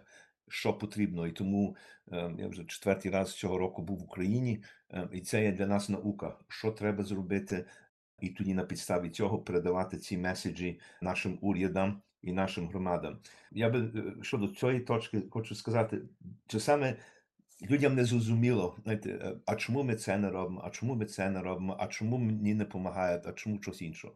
що 0.51 0.73
потрібно. 0.73 1.27
І 1.27 1.31
тому 1.31 1.75
е, 2.11 2.31
я 2.37 2.47
вже 2.47 2.65
четвертий 2.65 3.11
раз 3.11 3.33
цього 3.33 3.57
року 3.57 3.81
був 3.81 3.97
в 3.97 4.03
Україні, 4.03 4.63
е, 4.93 5.09
і 5.13 5.21
це 5.21 5.43
є 5.43 5.51
для 5.51 5.67
нас 5.67 5.89
наука, 5.89 6.37
що 6.47 6.71
треба 6.71 7.03
зробити, 7.03 7.65
і 8.19 8.29
тоді 8.29 8.53
на 8.53 8.63
підставі 8.63 9.09
цього 9.09 9.39
передавати 9.39 9.97
ці 9.97 10.17
меседжі 10.17 10.79
нашим 11.01 11.37
урядам 11.41 12.01
і 12.21 12.31
нашим 12.31 12.67
громадам. 12.67 13.19
Я 13.51 13.69
би 13.69 13.79
е, 13.79 14.23
щодо 14.23 14.47
цієї 14.47 14.79
точки 14.79 15.23
хочу 15.31 15.55
сказати, 15.55 16.01
часами 16.47 16.95
людям 17.69 17.95
не 17.95 18.05
зрозуміло, 18.05 18.77
знаєте, 18.83 19.35
а 19.45 19.55
чому 19.55 19.83
ми 19.83 19.95
це 19.95 20.17
не 20.17 20.29
робимо, 20.29 20.61
а 20.65 20.69
чому 20.69 20.95
ми 20.95 21.05
це 21.05 21.29
не 21.29 21.41
робимо, 21.41 21.77
а 21.79 21.87
чому 21.87 22.17
мені 22.17 22.53
не 22.53 22.63
допомагають, 22.63 23.27
а 23.27 23.31
чому 23.31 23.61
щось 23.61 23.81
інше. 23.81 24.09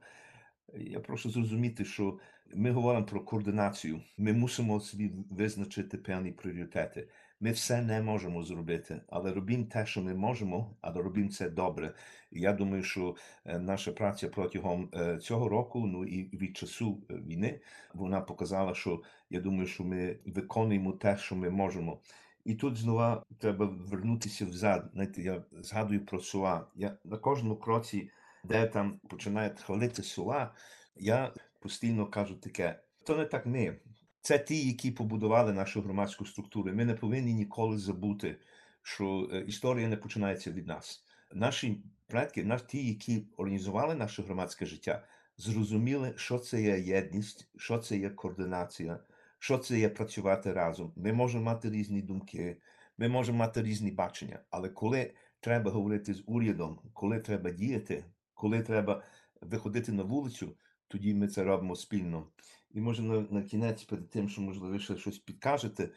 Я 0.74 1.00
прошу 1.00 1.30
зрозуміти, 1.30 1.86
що 1.86 2.20
ми 2.54 2.72
говоримо 2.72 3.06
про 3.06 3.22
координацію. 3.22 4.02
Ми 4.18 4.34
мусимо 4.34 4.80
собі 4.80 5.12
визначити 5.30 5.98
певні 5.98 6.32
пріоритети. 6.32 7.08
Ми 7.40 7.52
все 7.52 7.82
не 7.82 8.02
можемо 8.02 8.44
зробити, 8.44 9.02
але 9.08 9.34
робимо 9.34 9.66
те, 9.66 9.86
що 9.86 10.02
ми 10.02 10.14
можемо, 10.14 10.76
але 10.82 11.02
робимо 11.02 11.30
це 11.30 11.50
добре. 11.50 11.94
Я 12.32 12.54
думаю, 12.54 12.84
що 12.84 13.16
е, 13.46 13.60
наша 13.60 13.92
праця 13.92 14.30
протягом 14.30 14.90
е, 14.94 15.18
цього 15.18 15.50
року, 15.50 15.88
ну 15.88 16.06
і 16.06 16.38
від 16.38 16.58
часу 16.58 17.04
е, 17.10 17.14
війни, 17.14 17.60
вона 17.94 18.22
показала, 18.22 18.74
що 18.74 19.02
я 19.30 19.40
думаю, 19.40 19.68
що 19.68 19.84
ми 19.84 20.20
виконуємо 20.26 20.92
те, 20.92 21.18
що 21.18 21.36
ми 21.36 21.50
можемо. 21.50 22.00
І 22.46 22.56
тут 22.56 22.78
знову 22.78 23.24
треба 23.40 23.66
вернутися 23.66 24.46
взад. 24.46 24.90
Знаєте, 24.94 25.22
я 25.22 25.44
згадую 25.52 26.06
про 26.06 26.20
села. 26.20 26.68
Я 26.76 26.98
на 27.04 27.18
кожному 27.18 27.56
кроці, 27.56 28.10
де 28.48 28.68
там 28.68 29.00
починають 29.10 29.62
хвалити 29.62 30.04
села, 30.04 30.54
я 30.96 31.34
постійно 31.60 32.08
кажу 32.08 32.36
таке: 32.36 32.80
то 33.06 33.18
не 33.18 33.26
так 33.26 33.46
ми. 33.46 33.80
Це 34.22 34.40
ті, 34.40 34.68
які 34.68 34.92
побудували 34.92 35.54
нашу 35.54 35.82
громадську 35.82 36.26
структуру. 36.26 36.74
Ми 36.74 36.86
не 36.86 36.94
повинні 36.94 37.34
ніколи 37.34 37.78
забути, 37.78 38.38
що 38.82 39.30
е, 39.34 39.40
історія 39.40 39.88
не 39.88 39.98
починається 39.98 40.52
від 40.52 40.68
нас. 40.68 41.04
Наші 41.34 41.84
предки, 42.08 42.58
ті, 42.68 42.88
які 42.88 43.28
організували 43.38 43.96
наше 43.96 44.24
громадське 44.24 44.66
життя, 44.66 45.08
зрозуміли, 45.38 46.14
що 46.16 46.40
це 46.40 46.62
є 46.62 46.80
єдність, 46.80 47.50
що 47.58 47.78
це 47.78 47.98
є 47.98 48.10
координація, 48.10 49.00
що 49.40 49.58
це 49.58 49.80
є 49.80 49.90
працювати 49.90 50.54
разом. 50.54 50.94
Ми 50.96 51.14
можемо 51.14 51.44
мати 51.44 51.70
різні 51.70 52.02
думки, 52.02 52.58
ми 52.98 53.08
можемо 53.08 53.38
мати 53.38 53.62
різні 53.62 53.92
бачення, 53.92 54.40
але 54.50 54.70
коли 54.70 55.14
треба 55.40 55.72
говорити 55.72 56.14
з 56.14 56.24
урядом, 56.26 56.80
коли 56.94 57.20
треба 57.20 57.52
діяти, 57.52 58.04
коли 58.36 58.62
треба 58.62 59.04
виходити 59.42 59.92
на 59.92 60.04
вулицю, 60.04 60.56
тоді 60.88 61.14
ми 61.14 61.28
це 61.28 61.44
робимо 61.44 61.76
спільно. 61.76 62.28
І 62.72 62.82
може 62.82 63.02
на, 63.02 63.20
на 63.30 63.44
кінець, 63.44 63.84
перед 63.84 64.10
тим, 64.10 64.30
що 64.30 64.42
можливо 64.42 64.80
ще 64.80 64.98
щось 64.98 65.18
підкажете, 65.18 65.90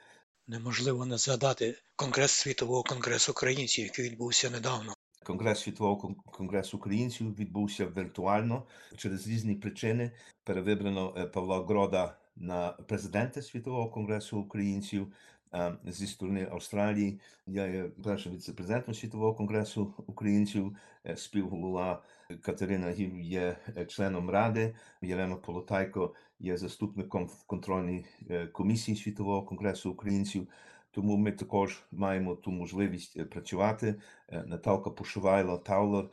Неможливо 0.50 1.07
не 1.07 1.18
згадати 1.18 1.78
Конгрес 1.97 2.30
Світового 2.30 2.83
конгресу 2.83 3.33
українців, 3.33 3.85
який 3.85 4.11
відбувся 4.11 4.50
недавно. 4.50 4.95
Конгрес 5.25 5.61
Світового 5.61 6.14
конгресу 6.14 6.76
українців 6.76 7.37
відбувся 7.37 7.87
віртуально 7.87 8.66
через 8.97 9.28
різні 9.28 9.54
причини. 9.54 10.11
Перевибрано 10.45 11.14
е, 11.16 11.26
Павла 11.26 11.64
Грода 11.64 12.16
на 12.37 12.68
президента 12.68 13.42
Світового 13.42 13.90
конгресу 13.90 14.38
українців 14.38 15.12
зі 15.85 16.07
сторони 16.07 16.49
Австралії. 16.52 17.21
Я 17.47 17.67
є 17.67 17.85
першим 18.05 18.33
віце-президентом 18.33 18.95
Світового 18.95 19.35
конгресу 19.35 19.95
українців, 20.07 20.76
співголова 21.17 22.02
Катерина 22.40 22.90
Гів 22.90 23.21
є 23.21 23.57
членом 23.88 24.31
ради. 24.31 24.75
Єлена 25.02 25.37
Полотайко 25.37 26.14
є 26.40 26.57
заступником 26.57 27.25
в 27.25 27.45
контрольній 27.47 28.05
комісії 28.52 28.97
Світового 28.97 29.43
конгресу 29.43 29.90
українців. 29.90 30.49
Тому 30.90 31.17
ми 31.17 31.33
також 31.33 31.83
маємо 31.93 32.35
ту 32.35 32.50
можливість 32.50 33.31
працювати. 33.31 33.95
Наталка 34.47 34.90
Пушувайло 34.90 35.59
Таулер 35.59 36.05
е, 36.05 36.09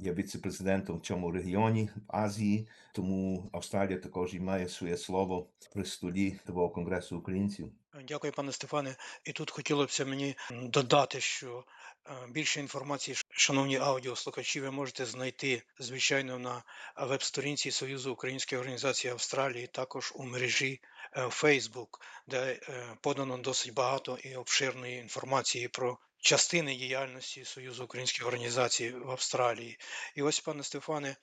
є 0.00 0.14
віце-президентом 0.14 0.98
в 0.98 1.02
цьому 1.02 1.30
регіоні 1.30 1.90
в 1.96 2.16
Азії, 2.16 2.68
тому 2.92 3.50
Австралія 3.52 3.98
також 3.98 4.34
і 4.34 4.40
має 4.40 4.68
своє 4.68 4.96
слово 4.96 5.46
при 5.74 5.84
столі 5.84 6.40
того 6.46 6.70
конгресу 6.70 7.18
українців. 7.18 7.72
Дякую, 8.04 8.32
пане 8.32 8.52
Стефане. 8.52 8.96
І 9.24 9.32
тут 9.32 9.50
хотілося 9.50 10.04
б 10.04 10.08
мені 10.08 10.36
додати, 10.50 11.20
що 11.20 11.64
е, 12.06 12.12
більше 12.30 12.60
інформації 12.60 13.16
Шановні 13.30 13.76
аудіослухачі, 13.76 14.60
ви 14.60 14.70
можете 14.70 15.06
знайти, 15.06 15.62
звичайно, 15.78 16.38
на 16.38 16.62
веб-сторінці 16.96 17.70
Союзу 17.70 18.12
Українських 18.12 18.58
Організацій 18.58 19.08
Австралії, 19.08 19.66
також 19.66 20.12
у 20.16 20.24
мережі 20.24 20.80
е, 21.12 21.22
Facebook, 21.22 21.88
де 22.26 22.38
е, 22.52 22.96
подано 23.00 23.38
досить 23.38 23.74
багато 23.74 24.18
і 24.18 24.36
обширної 24.36 24.98
інформації 24.98 25.68
про 25.68 25.98
частини 26.18 26.74
діяльності 26.74 27.44
Союзу 27.44 27.84
Українських 27.84 28.26
Організацій 28.26 28.90
в 28.90 29.10
Австралії. 29.10 29.78
І 30.16 30.22
ось, 30.22 30.40
пане 30.40 30.62
Стефане, 30.62 31.16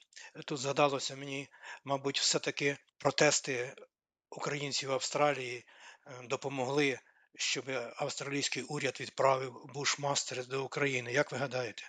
тут 0.45 0.57
згадалося 0.57 1.15
мені, 1.15 1.47
мабуть, 1.85 2.19
все-таки 2.19 2.77
протести 2.97 3.75
українців 4.29 4.89
в 4.89 4.93
Австралії 4.93 5.57
е, 5.57 6.27
допомогли, 6.29 6.99
щоб 7.35 7.65
австралійський 7.95 8.63
уряд 8.63 8.97
відправив 8.99 9.53
бушмастер 9.73 10.47
до 10.47 10.65
України. 10.65 11.13
Як 11.13 11.31
ви 11.31 11.37
гадаєте? 11.37 11.83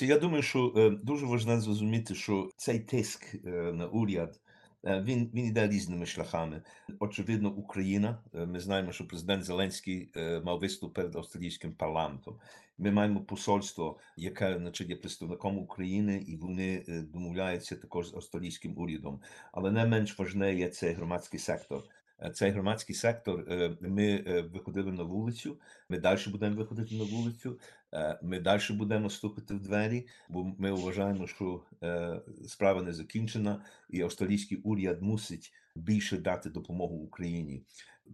Я 0.00 0.18
думаю, 0.18 0.42
що 0.42 0.72
е, 0.76 0.90
дуже 0.90 1.26
важливо 1.26 1.60
зрозуміти, 1.60 2.14
що 2.14 2.50
цей 2.56 2.80
тиск 2.80 3.34
е, 3.34 3.48
на 3.50 3.86
уряд 3.86 4.40
він, 4.84 5.30
він 5.34 5.46
йде 5.46 5.68
різними 5.68 6.06
шляхами. 6.06 6.62
Очевидно, 7.00 7.50
Україна. 7.50 8.18
е, 8.34 8.46
Ми 8.46 8.60
знаємо, 8.60 8.92
що 8.92 9.06
президент 9.06 9.44
Зеленський 9.44 10.10
е, 10.16 10.40
мав 10.40 10.60
виступ 10.60 10.94
перед 10.94 11.16
австралійським 11.16 11.72
парламентом. 11.72 12.38
Ми 12.78 12.90
маємо 12.90 13.20
посольство, 13.20 13.98
яке 14.16 14.58
значить, 14.58 14.88
є 14.90 14.96
представником 14.96 15.58
України, 15.58 16.24
і 16.26 16.36
вони 16.36 16.84
е, 16.88 17.00
домовляються 17.00 17.76
також 17.76 18.08
з 18.10 18.14
австралійським 18.14 18.78
урядом. 18.78 19.20
Але 19.52 19.70
не 19.70 19.86
менш 19.86 20.18
важне 20.18 20.54
є 20.54 20.68
цей 20.68 20.94
громадський 20.94 21.40
сектор. 21.40 21.82
Е, 22.22 22.30
Цей 22.30 22.50
громадський 22.50 22.94
сектор. 22.94 23.40
е, 23.50 23.76
Ми 23.80 24.24
е, 24.26 24.40
виходили 24.42 24.92
на 24.92 25.02
вулицю. 25.02 25.58
Ми 25.88 25.98
далі 25.98 26.18
будемо 26.26 26.56
виходити 26.56 26.94
на 26.94 27.04
вулицю. 27.04 27.58
Е, 27.94 28.18
Ми 28.22 28.40
далі 28.40 28.60
будемо 28.70 29.10
стукати 29.10 29.54
в 29.54 29.60
двері, 29.60 30.06
бо 30.28 30.54
ми 30.58 30.72
вважаємо, 30.72 31.26
що 31.26 31.62
е, 31.82 32.20
справа 32.46 32.82
не 32.82 32.92
закінчена, 32.92 33.64
і 33.90 34.02
австралійський 34.02 34.58
уряд 34.58 35.02
мусить 35.02 35.52
більше 35.76 36.18
дати 36.18 36.50
допомогу 36.50 36.96
Україні. 36.96 37.62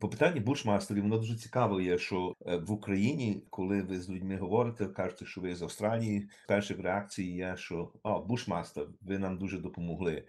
По 0.01 0.09
питанні 0.09 0.41
бушмастерів, 0.41 1.03
воно 1.03 1.19
дуже 1.19 1.37
цікаво 1.37 1.81
є, 1.81 1.99
що 1.99 2.35
е, 2.47 2.57
в 2.57 2.73
Україні, 2.73 3.43
коли 3.51 3.83
ви 3.83 4.01
з 4.01 4.11
людьми 4.11 4.37
говорите, 4.37 4.87
кажете, 4.87 5.27
що 5.27 5.41
ви 5.41 5.55
з 5.55 5.63
Австралії, 5.63 6.29
перших 6.49 6.79
реакцій 6.79 7.25
є, 7.25 7.57
що 7.57 7.93
о, 8.03 8.21
бушмастер, 8.21 8.87
ви 9.01 9.19
нам 9.19 9.39
дуже 9.39 9.59
допомогли. 9.59 10.25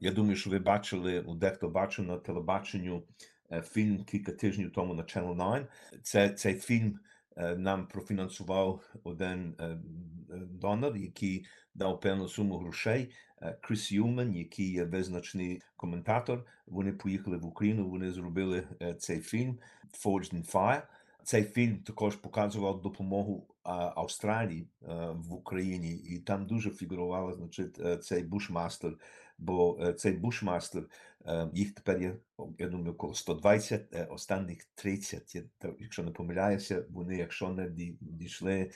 Я 0.00 0.12
думаю, 0.12 0.36
що 0.36 0.50
ви 0.50 0.58
бачили, 0.58 1.20
у 1.20 1.34
дехто 1.34 1.68
бачив 1.68 2.06
на 2.06 2.16
телебаченню 2.16 3.02
фільм 3.62 4.04
кілька 4.04 4.32
тижнів 4.32 4.72
тому 4.72 4.94
на 4.94 5.02
Channel 5.02 5.36
9. 5.36 5.66
Це, 6.02 6.30
цей 6.30 6.54
фільм 6.54 6.98
нам 7.36 7.86
профінансував 7.86 8.80
один 9.04 9.54
е, 9.58 9.64
е, 9.64 9.78
донор, 10.50 10.96
який 10.96 11.46
дав 11.74 12.00
певну 12.00 12.28
суму 12.28 12.58
грошей. 12.58 13.12
Е, 13.42 13.58
Кріс 13.60 13.92
Юмен, 13.92 14.34
який 14.34 14.72
є 14.72 14.84
визначний 14.84 15.62
коментатор. 15.76 16.46
Вони 16.66 16.92
поїхали 16.92 17.36
в 17.36 17.46
Україну, 17.46 17.88
вони 17.88 18.12
зробили 18.12 18.68
е, 18.82 18.94
цей 18.94 19.20
фільм 19.20 19.58
Forged 20.04 20.34
in 20.34 20.52
Fire. 20.52 20.82
Цей 21.22 21.44
фільм 21.44 21.76
також 21.76 22.16
показував 22.16 22.82
допомогу 22.82 23.46
Австралії 23.64 24.68
е, 24.82 24.86
в 25.14 25.34
Україні, 25.34 25.92
і 25.92 26.18
там 26.18 26.46
дуже 26.46 26.70
фігурував 26.70 27.34
значить, 27.34 27.78
е, 27.80 27.96
цей 27.96 28.22
бушмастер, 28.22 28.98
бо 29.38 29.78
е, 29.82 29.92
цей 29.92 30.12
бушмастер, 30.12 30.88
е, 31.26 31.48
їх 31.54 31.74
тепер 31.74 32.02
є, 32.02 32.16
я 32.58 32.68
думаю, 32.68 32.92
около 32.92 33.14
120, 33.14 33.88
е, 33.94 34.04
останніх 34.04 34.64
30, 34.74 35.44
та- 35.58 35.72
якщо 35.78 36.02
не 36.02 36.10
помиляюся, 36.10 36.84
вони, 36.90 37.16
якщо 37.16 37.48
не 37.48 37.62
ді- 37.62 37.96
дійшли 38.00 38.70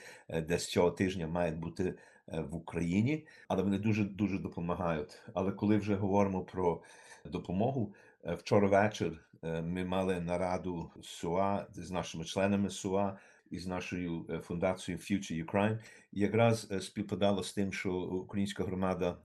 десь 0.47 0.67
цього 0.67 0.91
тижня, 0.91 1.27
мають 1.27 1.57
бути 1.57 1.95
в 2.27 2.55
Україні, 2.55 3.27
але 3.47 3.63
вони 3.63 3.77
дуже 3.77 4.03
дуже 4.03 4.37
допомагають. 4.39 5.21
Але 5.33 5.51
коли 5.51 5.77
вже 5.77 5.95
говоримо 5.95 6.41
про 6.43 6.81
допомогу, 7.25 7.93
вчора 8.37 8.67
вечір 8.67 9.29
ми 9.43 9.85
мали 9.85 10.19
нараду 10.21 10.91
СУА 11.01 11.67
з 11.73 11.91
нашими 11.91 12.23
членами 12.23 12.69
СУА 12.69 13.17
і 13.51 13.59
з 13.59 13.67
нашою 13.67 14.41
фундацією 14.43 14.99
Future 15.03 15.45
Ukraine. 15.45 15.79
І 16.11 16.19
якраз 16.19 16.71
співпадало 16.81 17.43
з 17.43 17.53
тим, 17.53 17.73
що 17.73 17.93
українська 17.93 18.63
громада 18.63 19.17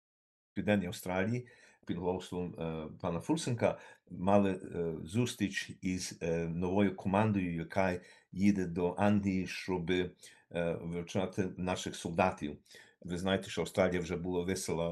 Південній 0.53 0.87
Австралії 0.87 1.47
під 1.85 1.97
головством 1.97 2.55
е, 2.59 2.87
пана 3.01 3.19
Фурсенка 3.19 3.77
мали 4.11 4.51
е, 4.51 4.93
зустріч 5.03 5.71
із 5.81 6.17
е, 6.21 6.47
новою 6.47 6.95
командою, 6.95 7.55
яка 7.55 7.99
їде 8.31 8.65
до 8.65 8.95
Англії, 8.97 9.47
щоб 9.47 9.91
вивчати 10.81 11.49
наших 11.57 11.95
солдатів. 11.95 12.57
Ви 13.01 13.17
знаєте, 13.17 13.49
що 13.49 13.61
Австралія 13.61 14.01
вже 14.01 14.17
була 14.17 14.43
висила 14.43 14.89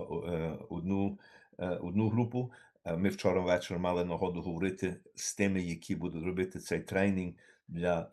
одну, 0.69 1.19
одну 1.57 2.09
групу. 2.09 2.51
Ми 2.97 3.09
вчора 3.09 3.41
ввечері 3.41 3.77
мали 3.77 4.05
нагоду 4.05 4.41
говорити 4.41 4.95
з 5.15 5.35
тими, 5.35 5.61
які 5.61 5.95
будуть 5.95 6.25
робити 6.25 6.59
цей 6.59 6.79
тренінг 6.79 7.33
для 7.67 8.09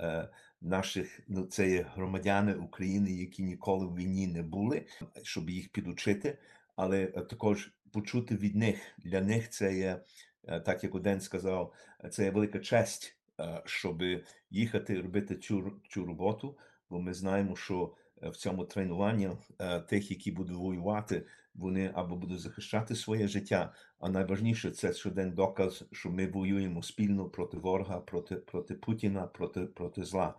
наших 0.61 1.21
ну, 1.29 1.47
це 1.47 1.71
є 1.71 1.87
громадяни 1.95 2.55
України, 2.55 3.13
які 3.13 3.43
ніколи 3.43 3.87
в 3.87 3.97
війні 3.97 4.27
не 4.27 4.43
були, 4.43 4.87
щоб 5.23 5.51
їх 5.51 5.69
підучити, 5.69 6.39
але 6.79 7.03
е, 7.03 7.11
також 7.23 7.73
почути 7.93 8.37
від 8.37 8.57
них. 8.57 8.79
Для 8.99 9.21
них 9.21 9.51
це 9.51 9.77
є, 9.77 10.01
е, 10.45 10.61
так 10.61 10.85
як 10.85 10.95
один 10.95 11.21
сказав, 11.21 11.73
це 12.11 12.25
є 12.25 12.31
велика 12.31 12.59
честь, 12.59 13.17
е, 13.41 13.63
щоб 13.65 14.03
їхати 14.51 15.01
робити 15.01 15.37
цю, 15.37 15.73
цю 15.91 16.07
роботу, 16.07 16.59
бо 16.91 17.01
ми 17.01 17.15
знаємо, 17.15 17.57
що 17.57 17.95
в 18.23 18.37
цьому 18.37 18.65
тренуванні 18.65 19.31
тих, 19.89 20.11
які 20.11 20.33
будуть 20.33 20.57
воювати, 20.57 21.27
вони 21.55 21.91
або 21.95 22.17
будуть 22.17 22.41
захищати 22.41 22.95
своє 22.95 23.29
життя, 23.29 23.73
а 24.01 24.09
найважніше 24.09 24.71
це 24.71 24.93
ще 24.93 25.09
один 25.09 25.33
доказ, 25.33 25.85
що 25.93 26.11
ми 26.11 26.27
воюємо 26.27 26.83
спільно 26.83 27.25
проти 27.25 27.57
ворога, 27.57 28.01
проти, 28.01 28.37
проти 28.37 28.75
Путіна, 28.75 29.27
проти, 29.27 29.61
проти 29.61 30.05
зла. 30.05 30.35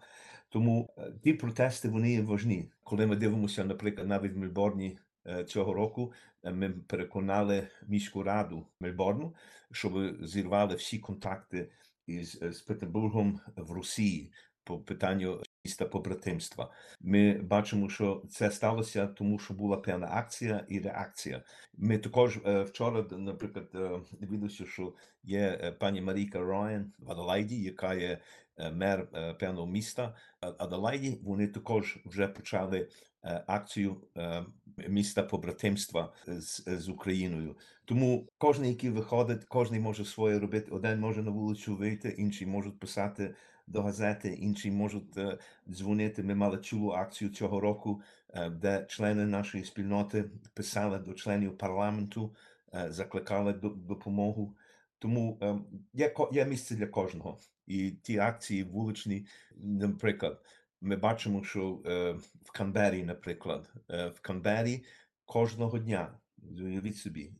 Тому 0.50 0.90
ті 1.24 1.34
протести 1.34 1.90
вони 1.90 2.12
є 2.12 2.22
важні. 2.22 2.72
Коли 2.84 3.08
ми 3.08 3.16
дивимося, 3.16 3.66
наприклад, 3.66 4.08
навіть 4.08 4.34
в 4.34 4.38
Мельборні 4.38 4.98
цього 5.48 5.74
року, 5.74 6.14
е, 6.44 6.52
ми 6.52 6.70
переконали 6.70 7.68
міську 7.88 8.24
раду 8.24 8.68
Мельборну, 8.80 9.36
щоб 9.72 10.26
зірвали 10.26 10.76
всі 10.76 11.00
контакти 11.00 11.72
із 12.08 12.42
е, 12.42 12.54
з 12.54 12.62
Петербургом 12.62 13.40
в 13.56 13.72
Росії 13.72 14.32
по 14.64 14.80
питанню 14.80 15.44
міста 15.66 15.86
побратимства. 15.86 16.72
Ми 17.02 17.34
бачимо, 17.34 17.90
що 17.90 18.24
це 18.30 18.52
сталося, 18.52 19.08
тому 19.08 19.40
що 19.40 19.54
була 19.54 19.78
певна 19.78 20.08
акція 20.12 20.66
і 20.70 20.80
реакція. 20.80 21.44
Ми 21.78 21.98
також 21.98 22.40
е, 22.46 22.64
вчора, 22.64 23.06
наприклад, 23.12 23.70
е, 23.76 24.00
дивилися, 24.20 24.66
що 24.66 24.94
є 25.24 25.60
е, 25.64 25.72
пані 25.72 26.02
Маріка 26.02 26.40
Роян 26.40 26.94
в 27.00 27.12
Аделайді, 27.12 27.62
яка 27.62 27.94
є 27.94 28.20
е, 28.58 28.72
мер 28.72 29.08
е, 29.14 29.34
певного 29.34 29.68
міста 29.68 30.16
А- 30.42 30.54
Аделайді. 30.58 31.20
Вони 31.24 31.48
також 31.48 31.98
вже 32.06 32.28
почали 32.28 32.80
е, 32.80 32.88
акцію 33.48 34.02
е, 34.18 34.46
міста 34.88 35.24
побратимства 35.24 36.14
з, 36.28 36.64
з 36.68 36.90
Україною. 36.90 37.58
Тому 37.86 38.28
кожен, 38.38 38.66
який 38.66 38.90
виходить, 38.90 39.46
кожен 39.46 39.82
може 39.82 40.06
своє 40.06 40.40
робити. 40.40 40.72
Один 40.72 41.00
може 41.00 41.24
на 41.24 41.32
вулицю 41.32 41.76
вийти, 41.76 42.10
інші 42.10 42.46
можуть 42.46 42.80
писати 42.80 43.36
до 43.68 43.82
газети, 43.82 44.30
інші 44.30 44.72
можуть 44.72 45.18
е, 45.18 45.38
дзвонити. 45.70 46.24
Ми 46.24 46.36
мали 46.36 46.58
цілу 46.58 46.92
акцію 46.92 47.32
цього 47.32 47.60
року, 47.60 48.02
е, 48.34 48.50
де 48.50 48.86
члени 48.90 49.26
нашої 49.26 49.64
спільноти 49.64 50.32
писали 50.54 51.00
до 51.00 51.14
членів 51.14 51.58
парламенту, 51.58 52.36
е, 52.74 52.92
закликали 52.92 53.54
до 53.54 53.70
допомогу. 53.70 54.56
Тому 55.00 55.40
е, 55.42 55.60
є, 55.94 56.14
є 56.32 56.46
місце 56.46 56.76
для 56.76 56.88
кожного. 56.88 57.40
І 57.68 57.92
ті 57.92 58.18
акції 58.18 58.64
вуличні, 58.64 59.28
наприклад, 59.58 60.42
ми 60.82 60.96
бачимо, 60.96 61.44
що 61.44 61.82
е, 61.86 62.12
в 62.44 62.52
Канбері, 62.52 63.04
наприклад, 63.04 63.74
е, 63.90 64.08
в 64.08 64.20
Канбері 64.20 64.84
кожного 65.26 65.80
дня, 65.80 66.20
уявіть 66.58 66.98
собі, 66.98 67.34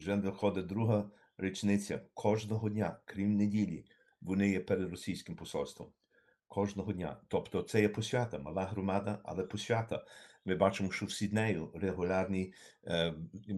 вже 0.00 0.16
доходить 0.16 0.66
друга 0.66 1.10
річниця 1.38 2.00
кожного 2.14 2.70
дня, 2.70 2.96
крім 3.04 3.36
неділі, 3.36 3.84
вони 4.20 4.50
є 4.50 4.60
перед 4.60 4.90
російським 4.90 5.36
посольством. 5.36 5.88
Кожного 6.48 6.92
дня. 6.92 7.16
Тобто 7.28 7.62
це 7.62 7.80
є 7.80 7.88
посвята, 7.88 8.38
мала 8.38 8.64
громада, 8.64 9.18
але 9.24 9.44
посвята. 9.44 10.04
Ми 10.44 10.54
бачимо, 10.54 10.90
що 10.90 11.06
в 11.06 11.12
Сіднею 11.12 11.70
регулярні 11.74 12.52
е, 12.86 13.14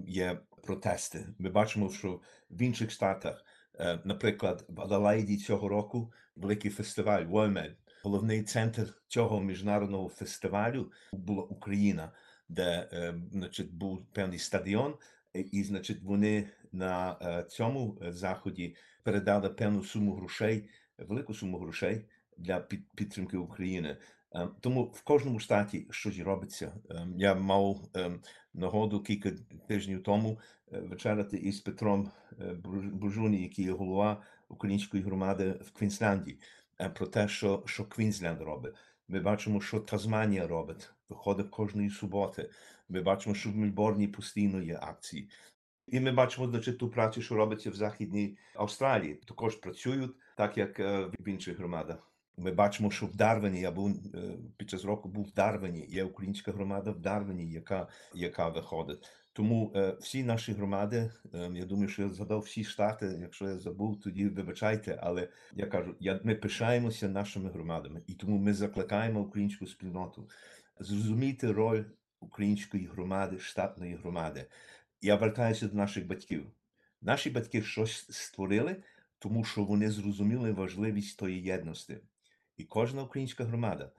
є 0.06 0.40
протести. 0.62 1.26
Ми 1.38 1.50
бачимо, 1.50 1.90
що 1.90 2.20
в 2.50 2.62
інших 2.62 2.90
штатах, 2.90 3.44
е, 3.78 4.00
наприклад, 4.04 4.64
в 4.68 4.80
Адалайді 4.80 5.36
цього 5.36 5.68
року 5.68 6.12
великий 6.36 6.70
фестиваль 6.70 7.24
WOMED. 7.24 7.74
Головний 8.02 8.42
центр 8.42 8.94
цього 9.08 9.40
міжнародного 9.40 10.08
фестивалю 10.08 10.92
була 11.12 11.42
Україна, 11.42 12.12
де 12.48 12.88
е, 12.92 13.14
значить, 13.32 13.74
був 13.74 14.06
певний 14.12 14.38
стадіон, 14.38 14.94
і, 15.34 15.40
і 15.40 15.64
значить, 15.64 16.02
вони 16.02 16.48
на 16.72 17.16
е, 17.22 17.42
цьому 17.48 17.98
е, 18.02 18.12
заході 18.12 18.76
передали 19.02 19.48
певну 19.48 19.84
суму 19.84 20.14
грошей, 20.14 20.68
велику 20.98 21.34
суму 21.34 21.58
грошей 21.58 22.04
для 22.38 22.60
підтримки 22.94 23.36
України. 23.36 23.96
Тому 24.60 24.84
в 24.84 25.02
кожному 25.02 25.38
штаті 25.38 25.86
щось 25.90 26.18
робиться. 26.18 26.72
Я 27.16 27.34
мав 27.34 27.88
нагоду 28.54 29.02
кілька 29.02 29.30
тижнів 29.68 30.02
тому 30.02 30.38
е, 30.72 30.80
вечеряти 30.80 31.36
із 31.36 31.60
Петром 31.60 32.10
е, 32.40 32.54
Бружуні, 32.92 33.42
який 33.42 33.64
є 33.64 33.72
голова 33.72 34.22
української 34.48 35.02
громади 35.02 35.54
в 35.64 35.70
Квінсленді, 35.70 36.30
е, 36.30 36.36
про 36.88 37.06
те, 37.06 37.28
що, 37.28 37.62
що 37.66 37.84
Квінсленд 37.84 38.40
робить. 38.40 38.74
Ми 39.08 39.20
бачимо, 39.20 39.60
що 39.60 39.80
Тазманія 39.80 40.46
робить, 40.46 40.90
виходить 41.08 41.50
кожної 41.50 41.90
суботи. 41.90 42.50
Ми 42.88 43.00
бачимо, 43.00 43.34
що 43.34 43.50
в 43.50 43.56
Мельборні 43.56 44.08
постійно 44.08 44.62
є 44.62 44.78
акції. 44.82 45.30
І 45.86 46.00
ми 46.00 46.12
бачимо 46.12 46.48
значить, 46.48 46.78
ту 46.78 46.88
працю, 46.88 47.22
що 47.22 47.34
робиться 47.34 47.70
в 47.70 47.74
Західній 47.74 48.38
Австралії. 48.54 49.14
Також 49.14 49.56
працюють, 49.56 50.12
так 50.36 50.58
як 50.58 50.80
е, 50.80 51.10
в 51.18 51.28
інших 51.28 51.58
громадах. 51.58 52.10
Ми 52.36 52.52
бачимо, 52.52 52.90
що 52.90 53.06
в 53.06 53.16
Дарвині, 53.16 53.60
я 53.60 53.70
був 53.70 53.90
е, 54.14 54.18
під 54.56 54.70
час 54.70 54.84
року 54.84 55.08
був 55.08 55.24
в 55.24 55.32
Дарвині, 55.32 55.86
є 55.88 56.04
українська 56.04 56.52
громада 56.52 56.90
в 56.90 56.98
Дарвині, 56.98 57.52
яка, 57.52 57.88
яка 58.14 58.48
виходить. 58.48 59.08
Тому 59.40 59.72
е, 59.76 59.96
всі 60.00 60.24
наші 60.24 60.52
громади, 60.52 61.10
е, 61.34 61.50
я 61.54 61.64
думаю, 61.64 61.88
що 61.88 62.02
я 62.02 62.08
згадав 62.08 62.40
всі 62.40 62.64
штати. 62.64 63.18
Якщо 63.20 63.48
я 63.48 63.58
забув, 63.58 64.00
тоді 64.00 64.28
вибачайте. 64.28 64.98
Але 65.02 65.28
я 65.54 65.66
кажу, 65.66 65.96
я, 66.00 66.20
ми 66.24 66.34
пишаємося 66.34 67.08
нашими 67.08 67.50
громадами, 67.50 68.02
і 68.06 68.14
тому 68.14 68.38
ми 68.38 68.54
закликаємо 68.54 69.20
українську 69.20 69.66
спільноту 69.66 70.28
зрозуміти 70.80 71.52
роль 71.52 71.84
української 72.20 72.86
громади, 72.86 73.38
штатної 73.38 73.94
громади. 73.94 74.46
Я 75.00 75.16
вертаюся 75.16 75.68
до 75.68 75.76
наших 75.76 76.06
батьків. 76.06 76.46
Наші 77.00 77.30
батьки 77.30 77.62
щось 77.62 78.06
створили, 78.10 78.76
тому 79.18 79.44
що 79.44 79.64
вони 79.64 79.90
зрозуміли 79.90 80.52
важливість 80.52 81.18
тої 81.18 81.42
єдності. 81.42 81.98
І 82.56 82.64
кожна 82.64 83.02
українська 83.02 83.44
громада, 83.44 83.92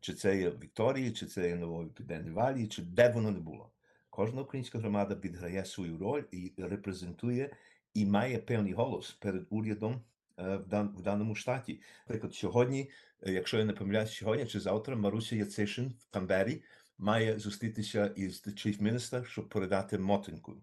чи 0.00 0.14
це 0.14 0.38
є 0.38 0.50
Вікторії, 0.50 1.12
чи 1.12 1.26
це 1.26 1.48
є 1.48 1.56
Нової 1.56 1.88
Південній 1.88 2.30
Валії, 2.30 2.68
чи 2.68 2.82
де 2.82 3.08
воно 3.08 3.30
не 3.30 3.40
було. 3.40 3.70
Кожна 4.18 4.42
українська 4.42 4.78
громада 4.78 5.14
відграє 5.24 5.64
свою 5.64 5.98
роль 5.98 6.22
і 6.30 6.52
репрезентує 6.58 7.50
і 7.94 8.06
має 8.06 8.38
певний 8.38 8.72
голос 8.72 9.10
перед 9.10 9.46
урядом 9.50 10.02
е, 10.38 10.56
в, 10.56 10.68
дан, 10.68 10.94
в 10.98 11.02
даному 11.02 11.34
штаті. 11.34 11.80
Наприклад, 12.06 12.34
сьогодні, 12.34 12.90
е, 13.22 13.32
якщо 13.32 13.58
я 13.58 13.64
не 13.64 13.72
помиляюсь, 13.72 14.12
сьогодні 14.12 14.46
чи 14.46 14.60
завтра 14.60 14.96
Маруся 14.96 15.36
Яцишин 15.36 15.88
в 15.88 16.10
Камбері 16.10 16.62
має 16.98 17.38
зустрітися 17.38 18.06
із 18.06 18.46
Chief 18.46 18.82
Minister, 18.82 19.24
щоб 19.24 19.48
передати 19.48 19.98
мотинку. 19.98 20.56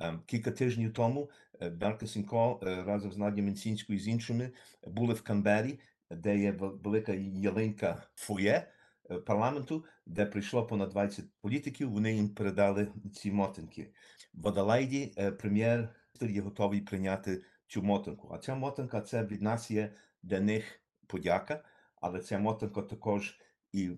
Ем, 0.00 0.22
Кілька 0.26 0.50
тижнів 0.50 0.92
тому 0.92 1.30
Дарка 1.60 2.06
Сінько 2.06 2.60
е, 2.62 2.82
разом 2.82 3.12
з 3.12 3.16
Надією 3.16 3.44
Менцінською 3.44 3.98
і 3.98 4.02
з 4.02 4.08
іншими 4.08 4.50
були 4.86 5.14
в 5.14 5.22
Камбері, 5.22 5.80
де 6.10 6.38
є 6.38 6.52
велика 6.52 7.12
ялинка 7.12 8.06
фоє 8.14 8.68
парламенту, 9.26 9.84
де 10.06 10.26
прийшло 10.26 10.66
понад 10.66 10.88
20 10.88 11.24
політиків. 11.40 11.90
Вони 11.90 12.14
їм 12.14 12.28
передали 12.28 12.88
ці 13.14 13.32
мотинки. 13.32 13.92
В 14.34 14.48
Адалайді 14.48 15.14
е, 15.18 15.30
прем'єр 15.30 15.88
є 16.20 16.40
готовий 16.40 16.80
прийняти 16.80 17.42
цю 17.66 17.82
мотинку. 17.82 18.28
А 18.32 18.38
ця 18.38 18.54
мотинка 18.54 19.00
це 19.00 19.24
від 19.24 19.42
нас 19.42 19.70
є 19.70 19.92
для 20.22 20.40
них 20.40 20.80
подяка, 21.06 21.64
але 22.00 22.20
ця 22.20 22.38
мотинка 22.38 22.82
також 22.82 23.40
і 23.72 23.90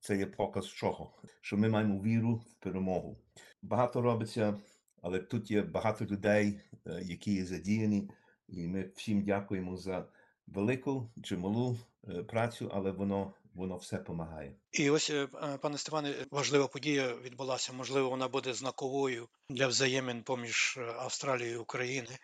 це 0.00 0.16
є 0.16 0.26
показ 0.26 0.66
чого, 0.66 1.12
що 1.40 1.56
ми 1.56 1.68
маємо 1.68 2.02
віру 2.02 2.34
в 2.34 2.54
перемогу. 2.54 3.18
Багато 3.62 4.02
робиться, 4.02 4.58
але 5.02 5.18
тут 5.18 5.50
є 5.50 5.62
багато 5.62 6.04
людей, 6.04 6.60
е, 6.86 7.02
які 7.02 7.34
є 7.34 7.44
задіяні, 7.44 8.10
і 8.48 8.66
ми 8.66 8.90
всім 8.96 9.22
дякуємо 9.22 9.76
за 9.76 10.06
велику 10.46 11.10
чи 11.22 11.36
малу 11.36 11.76
е, 12.08 12.22
працю, 12.22 12.70
але 12.74 12.90
воно, 12.90 13.32
воно 13.54 13.76
все 13.76 13.98
допомагає. 13.98 14.54
І 14.72 14.90
ось, 14.90 15.10
е, 15.10 15.28
е, 15.42 15.58
пане 15.58 15.78
Степане, 15.78 16.14
важлива 16.30 16.66
подія 16.66 17.14
відбулася. 17.14 17.72
Можливо, 17.72 18.10
вона 18.10 18.28
буде 18.28 18.54
знаковою 18.54 19.28
для 19.50 19.66
взаємин 19.66 20.22
поміж 20.22 20.78
е, 20.78 20.82
Австралією 20.82 21.54
і 21.54 21.58
Україною. 21.58 22.18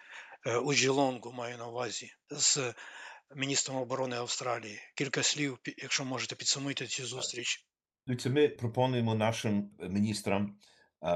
Е, 0.47 0.57
У 0.57 0.75
Джелонгу 0.75 1.33
маю 1.33 1.59
на 1.59 1.67
увазі 1.67 2.11
з 2.31 2.75
міністром 3.37 3.77
оборони 3.77 4.17
Австралії. 4.17 4.79
Кілька 4.95 5.23
слів, 5.23 5.59
якщо 5.79 6.05
можете 6.05 6.37
підсумуйте 6.37 6.87
цю 6.87 7.07
зустріч. 7.07 7.67
Дивіться, 8.07 8.31
ми 8.31 8.49
пропонуємо 8.49 9.15
нашим 9.15 9.71
е, 9.81 9.89
міністрам, 9.89 10.59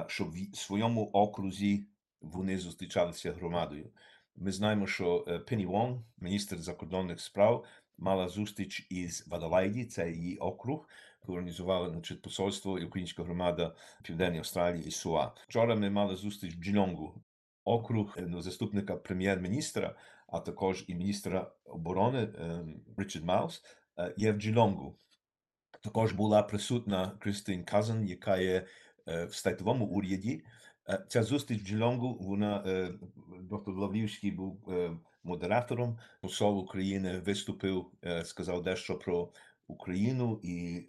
щоб 0.07 0.31
в 0.53 0.57
своєму 0.57 1.11
окрузі 1.13 1.87
вони 2.21 2.59
зустрічалися 2.59 3.33
громадою. 3.33 3.91
Ми 4.37 4.53
знаємо, 4.53 4.87
що 4.87 5.25
е, 5.29 5.39
Пенні 5.39 5.67
Вон, 5.67 6.05
міністр 6.19 6.59
закордонних 6.59 7.21
справ, 7.21 7.65
мала 8.01 8.29
зустріч 8.29 8.87
із 8.91 9.27
Вадалайді, 9.29 9.85
це 9.85 10.11
її 10.11 10.39
округ. 10.39 10.89
Організували 11.27 11.91
значить, 11.91 12.23
посольство 12.23 12.79
і 12.79 12.85
українська 12.85 13.23
громада 13.23 13.75
в 14.01 14.03
Південній 14.03 14.39
Австралії 14.39 14.87
і 14.87 14.91
СУА. 14.91 15.33
Вчора 15.49 15.75
ми 15.75 15.91
мали 15.91 16.17
зустріч 16.17 16.55
в 16.55 16.59
Джільонгу, 16.59 17.23
округ 17.65 18.17
ну, 18.21 18.43
заступника 18.43 18.97
прем'єр-міністра, 18.97 19.97
а 20.27 20.41
також 20.41 20.85
і 20.89 20.95
міністра 20.95 21.53
оборони 21.65 22.29
Річард 22.97 23.25
Маус 23.25 23.63
є 24.17 24.33
в 24.33 24.37
Джільонгу. 24.37 24.97
Також 25.81 26.13
була 26.13 26.43
присутна 26.43 27.13
Кристин 27.21 27.65
Казан, 27.65 28.07
яка 28.07 28.37
є 28.37 28.67
в 29.07 29.35
статовому 29.35 29.87
уряді. 29.87 30.45
Е, 30.91 31.05
Ця 31.09 31.23
зустріч 31.23 31.63
в 31.63 31.67
Джелонгу, 31.67 32.19
вона 32.21 32.65
е, 32.67 32.91
доктор 33.41 33.75
Лаврівський 33.75 34.31
був 34.31 34.71
е, 34.71 34.91
модератором. 35.25 35.99
Посол 36.21 36.59
України 36.59 37.19
виступив, 37.19 37.87
сказав 38.25 38.63
дещо 38.63 38.99
про 38.99 39.33
Україну 39.67 40.41
і 40.43 40.87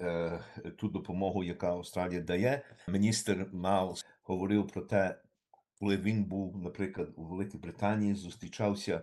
ту 0.78 0.88
допомогу, 0.88 1.44
яка 1.44 1.68
Австралія 1.68 2.22
дає. 2.22 2.62
Міністр 2.88 3.50
Маус 3.54 4.06
говорив 4.24 4.68
про 4.68 4.82
те, 4.82 5.20
коли 5.80 5.98
він 5.98 6.24
був, 6.24 6.58
наприклад, 6.58 7.10
у 7.16 7.24
Великій 7.24 7.58
Британії, 7.58 8.16
зустрічався 8.16 9.02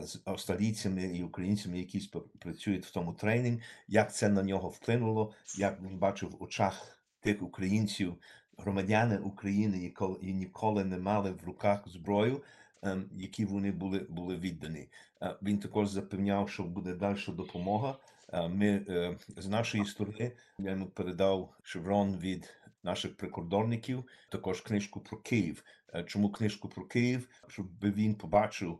з 0.00 0.22
австралійцями 0.24 1.02
і 1.02 1.22
українцями, 1.22 1.78
які 1.78 2.10
працюють 2.38 2.86
в 2.86 2.90
тому 2.90 3.12
тренінг, 3.12 3.62
як 3.88 4.14
це 4.14 4.28
на 4.28 4.42
нього 4.42 4.68
вплинуло, 4.68 5.32
як 5.58 5.82
він 5.82 5.98
бачив 5.98 6.30
в 6.30 6.42
очах 6.42 6.98
тих 7.20 7.42
українців, 7.42 8.16
громадяни 8.58 9.18
України, 9.18 9.78
які 9.78 10.32
ніколи 10.32 10.84
не 10.84 10.98
мали 10.98 11.30
в 11.30 11.44
руках 11.44 11.88
зброю, 11.88 12.42
ем, 12.82 13.10
які 13.12 13.44
вони 13.44 13.72
були, 13.72 13.98
були 13.98 14.36
віддані. 14.36 14.88
Е, 15.22 15.34
Він 15.42 15.58
також 15.58 15.88
запевняв, 15.88 16.50
що 16.50 16.62
буде 16.62 16.94
далі 16.94 17.18
допомога. 17.28 17.96
Е, 18.32 18.48
Ми 18.48 18.66
е, 18.66 19.16
з 19.36 19.46
нашої 19.46 19.84
сторони 19.86 20.32
я 20.58 20.70
йому 20.70 20.86
передав 20.86 21.54
шеврон 21.62 22.16
від 22.16 22.54
наших 22.82 23.16
прикордонників, 23.16 24.04
також 24.28 24.60
книжку 24.60 25.00
про 25.00 25.16
Київ. 25.16 25.64
Чому 26.06 26.30
книжку 26.30 26.68
про 26.68 26.84
Київ? 26.84 27.28
Щоб 27.48 27.66
він 27.82 28.14
побачив 28.14 28.78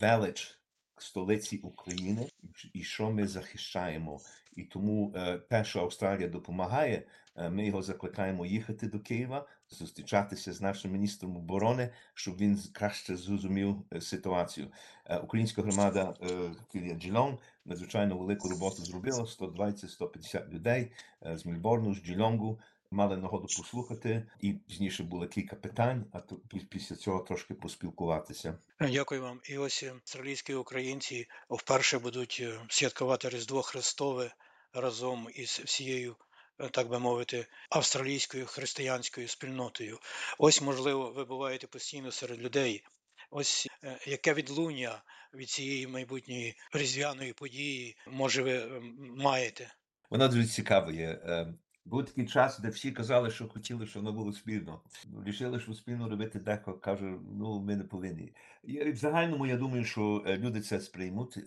велич 0.00 0.58
столиці 0.96 1.56
України 1.56 2.28
і 2.72 2.82
що 2.82 3.10
ми 3.10 3.26
захищаємо. 3.26 4.20
І 4.56 4.62
тому 4.62 5.14
те, 5.50 5.64
що 5.64 5.80
Австралія 5.80 6.28
допомагає, 6.28 7.02
ми 7.36 7.66
його 7.66 7.82
закликаємо 7.82 8.46
їхати 8.46 8.86
до 8.86 9.00
Києва, 9.00 9.46
зустрічатися 9.70 10.52
з 10.52 10.60
нашим 10.60 10.92
міністром 10.92 11.36
оборони, 11.36 11.90
щоб 12.14 12.36
він 12.36 12.58
краще 12.72 13.16
зрозумів 13.16 13.76
е, 13.92 14.00
ситуацію. 14.00 14.72
Е, 15.06 15.18
Українська 15.18 15.62
громада 15.62 16.14
е, 16.22 16.50
Кілія 16.72 16.94
Джілонг 16.94 17.38
надзвичайно 17.64 18.18
велику 18.18 18.48
роботу 18.48 18.82
зробила 18.82 19.22
120-150 19.22 20.50
людей 20.50 20.92
е, 21.26 21.38
з 21.38 21.46
Мільборну, 21.46 21.94
з 21.94 22.02
Джілонгу. 22.02 22.58
Мали 22.92 23.16
нагоду 23.16 23.42
послухати, 23.42 24.26
і 24.40 24.52
пізніше 24.52 25.02
було 25.02 25.26
кілька 25.26 25.56
питань, 25.56 26.04
а 26.12 26.20
то 26.20 26.36
після 26.70 26.96
цього 26.96 27.20
трошки 27.20 27.54
поспілкуватися. 27.54 28.58
Е, 28.80 28.90
Дякую 28.92 29.22
вам. 29.22 29.40
І 29.44 29.58
ось 29.58 29.82
е, 29.82 29.92
австралійські 29.92 30.54
українці 30.54 31.28
вперше 31.50 31.98
будуть 31.98 32.38
е, 32.40 32.60
святкувати 32.68 33.28
Різдво 33.28 33.62
Христове 33.62 34.34
разом 34.72 35.28
із 35.34 35.50
всією, 35.64 36.12
е, 36.12 36.14
так 36.68 36.88
би 36.88 36.98
мовити, 36.98 37.46
австралійською 37.70 38.46
християнською 38.46 39.28
спільнотою. 39.28 39.98
Ось, 40.38 40.62
можливо, 40.62 41.10
ви 41.10 41.24
буваєте 41.24 41.66
постійно 41.66 42.12
серед 42.12 42.42
людей. 42.42 42.84
Ось 43.30 43.68
е, 43.84 43.98
яке 44.06 44.34
відлуння 44.34 45.02
від 45.34 45.50
цієї 45.50 45.86
майбутньої 45.86 46.54
різдвяної 46.72 47.32
події, 47.32 47.96
може, 48.06 48.42
ви 48.42 48.52
е, 48.52 48.80
маєте? 49.16 49.74
Вона 50.10 50.28
дуже 50.28 50.46
цікава 50.46 50.92
є. 50.92 51.20
Е, 51.24 51.54
Був 51.84 52.04
такий 52.04 52.26
час, 52.26 52.58
де 52.58 52.68
всі 52.68 52.92
казали, 52.92 53.30
що 53.30 53.48
хотіли, 53.48 53.86
щоб 53.86 54.02
воно 54.02 54.16
було 54.16 54.32
спільно. 54.32 54.80
Рішили, 55.26 55.60
що 55.60 55.74
спільно 55.74 56.08
робити 56.08 56.38
дехто 56.38 56.74
каже, 56.74 57.18
ну 57.32 57.60
ми 57.60 57.76
не 57.76 57.84
повинні. 57.84 58.32
І 58.64 58.90
в 58.90 58.96
загальному 58.96 59.46
я 59.46 59.56
думаю, 59.56 59.84
що 59.84 60.24
е, 60.26 60.36
люди 60.36 60.60
це 60.60 60.80
сприймуть. 60.80 61.38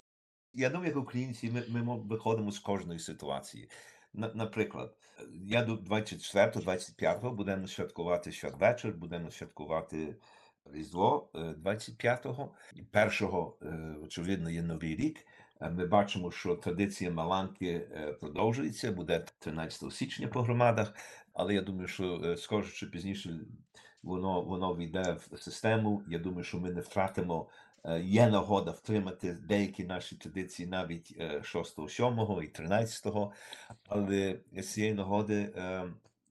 Я 0.54 0.70
думаю, 0.70 0.88
як 0.88 0.98
українці, 0.98 1.52
ми, 1.52 1.64
ми 1.70 1.98
виходимо 1.98 2.52
з 2.52 2.60
кожної 2.60 3.00
ситуації. 3.00 3.70
На, 4.14 4.32
наприклад, 4.34 4.96
е, 5.20 5.24
я 5.46 5.64
до 5.64 5.76
24-25 5.76 7.32
будемо 7.32 7.68
святкувати 7.68 8.32
святвечір, 8.32 8.92
будемо 8.94 9.32
святкувати 9.32 10.16
Різдво 10.74 11.30
е, 11.36 11.40
25-го. 11.40 12.52
І 12.76 12.82
Першого, 12.82 13.58
е, 13.62 13.96
очевидно, 14.04 14.50
є 14.50 14.62
Новий 14.62 14.96
рік. 14.96 15.26
Е, 15.62 15.70
Ми 15.70 15.86
бачимо, 15.86 16.32
що 16.32 16.56
традиція 16.56 17.12
Маланки 17.12 17.88
е, 17.92 18.14
продовжується, 18.14 18.92
буде 18.92 19.26
13 19.40 19.94
січня 19.94 20.28
по 20.28 20.42
громадах, 20.42 20.94
але 21.34 21.54
я 21.54 21.62
думаю, 21.62 21.88
що 21.88 22.22
е, 22.26 22.38
скоріше 22.38 22.76
чи 22.76 22.86
пізніше 22.86 23.40
воно, 24.04 24.42
воно 24.42 24.76
війде 24.76 25.18
в 25.32 25.38
систему. 25.38 26.04
Я 26.08 26.20
думаю, 26.20 26.44
що 26.44 26.60
ми 26.60 26.72
не 26.72 26.82
втратимо. 26.82 27.50
Е, 27.86 28.02
Є 28.02 28.28
нагода 28.28 28.72
втримати 28.72 29.34
деякі 29.34 29.84
наші 29.84 30.16
традиції 30.16 30.68
навіть 30.68 31.16
е, 31.20 31.42
6, 31.44 31.90
7 31.90 32.20
і 32.44 32.48
13, 32.48 33.06
але 33.88 34.40
з 34.54 34.74
цієї 34.74 34.94
нагоди 34.94 35.54
е, 35.56 35.84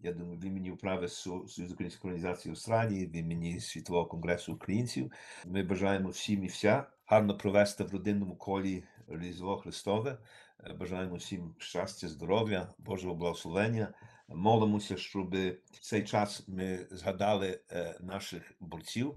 я 0.03 0.13
думаю, 0.13 0.39
в 0.39 0.45
імені 0.45 0.71
управи 0.71 1.09
Союзу 1.09 1.75
української 1.75 2.15
організації 2.15 2.53
Австралії, 2.53 3.07
в 3.07 3.17
імені 3.17 3.61
Світового 3.61 4.07
конгресу 4.07 4.53
українців. 4.53 5.13
Ми 5.47 5.63
бажаємо 5.63 6.09
всім 6.09 6.45
і 6.45 6.47
вся 6.47 6.87
гарно 7.07 7.37
провести 7.37 7.85
в 7.85 7.93
родинному 7.93 8.37
колі 8.37 8.85
Різдво 9.09 9.57
Христове. 9.57 10.19
Е, 10.65 10.73
Бажаємо 10.73 11.17
всім 11.17 11.55
щастя, 11.59 12.09
здоров'я, 12.09 12.69
Божого 12.79 13.15
благословення. 13.15 13.95
Молимося, 14.29 14.97
щоб 14.97 15.35
в 15.71 15.81
цей 15.81 16.05
час 16.05 16.49
ми 16.49 16.87
згадали 16.91 17.61
е, 17.71 17.99
наших 18.01 18.53
борців. 18.61 19.15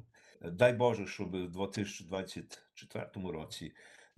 Дай 0.51 0.73
Боже, 0.73 1.07
щоб 1.07 1.31
в 1.31 1.51
2024 1.51 3.31
році 3.31 3.73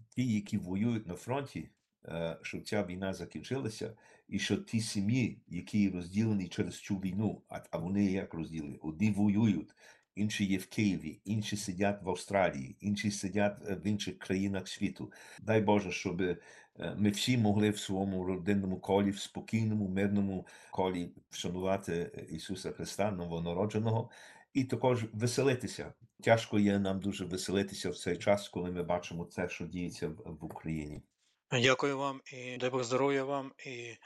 ті, 0.09 0.33
які 0.33 0.57
воюють 0.57 1.07
на 1.07 1.13
фронті, 1.13 1.69
е, 2.05 2.37
щоб 2.41 2.67
ця 2.67 2.83
війна 2.83 3.13
закінчилася, 3.13 3.93
і 4.27 4.39
що 4.39 4.57
ті 4.57 4.81
сім'ї, 4.81 5.41
які 5.47 5.89
розділені 5.89 6.47
через 6.47 6.79
цю 6.79 6.95
війну, 6.95 7.41
а, 7.49 7.59
а 7.71 7.77
вони 7.77 8.05
як 8.05 8.33
розділені? 8.33 8.77
Одні 8.81 9.11
воюють, 9.11 9.75
інші 10.15 10.45
є 10.45 10.57
в 10.57 10.67
Києві, 10.67 11.21
інші 11.25 11.57
сидять 11.57 12.03
в 12.03 12.09
Австралії, 12.09 12.77
інші 12.79 13.11
сидять 13.11 13.57
е, 13.67 13.75
в 13.75 13.87
інших 13.87 14.17
країнах 14.17 14.67
світу. 14.67 15.11
Дай 15.41 15.61
Боже, 15.61 15.91
щоб 15.91 16.21
е, 16.21 16.37
ми 16.97 17.09
всі 17.09 17.37
могли 17.37 17.69
в 17.69 17.79
своєму 17.79 18.25
родинному 18.25 18.79
колі, 18.79 19.11
в 19.11 19.19
спокійному, 19.19 19.87
мирному 19.87 20.47
колі 20.71 21.11
вшанувати 21.29 22.27
Ісуса 22.31 22.71
Христа, 22.71 23.11
новонародженого, 23.11 24.09
і 24.53 24.63
також 24.63 25.05
веселитися. 25.13 25.93
Тяжко 26.23 26.59
є 26.59 26.79
нам 26.79 26.99
дуже 26.99 27.25
веселитися 27.25 27.89
в 27.89 27.97
цей 27.97 28.17
час, 28.17 28.49
коли 28.49 28.71
ми 28.71 28.83
бачимо 28.83 29.25
це, 29.25 29.49
що 29.49 29.65
діється 29.65 30.07
в, 30.07 30.45
Україні. 30.45 31.01
Дякую 31.51 31.97
вам 31.97 32.21
і 32.25 32.57
дай 32.57 32.69
Бог 32.69 32.83
здоров'я 32.83 33.23
вам, 33.23 33.51
і 33.65 33.69
е, 33.71 33.97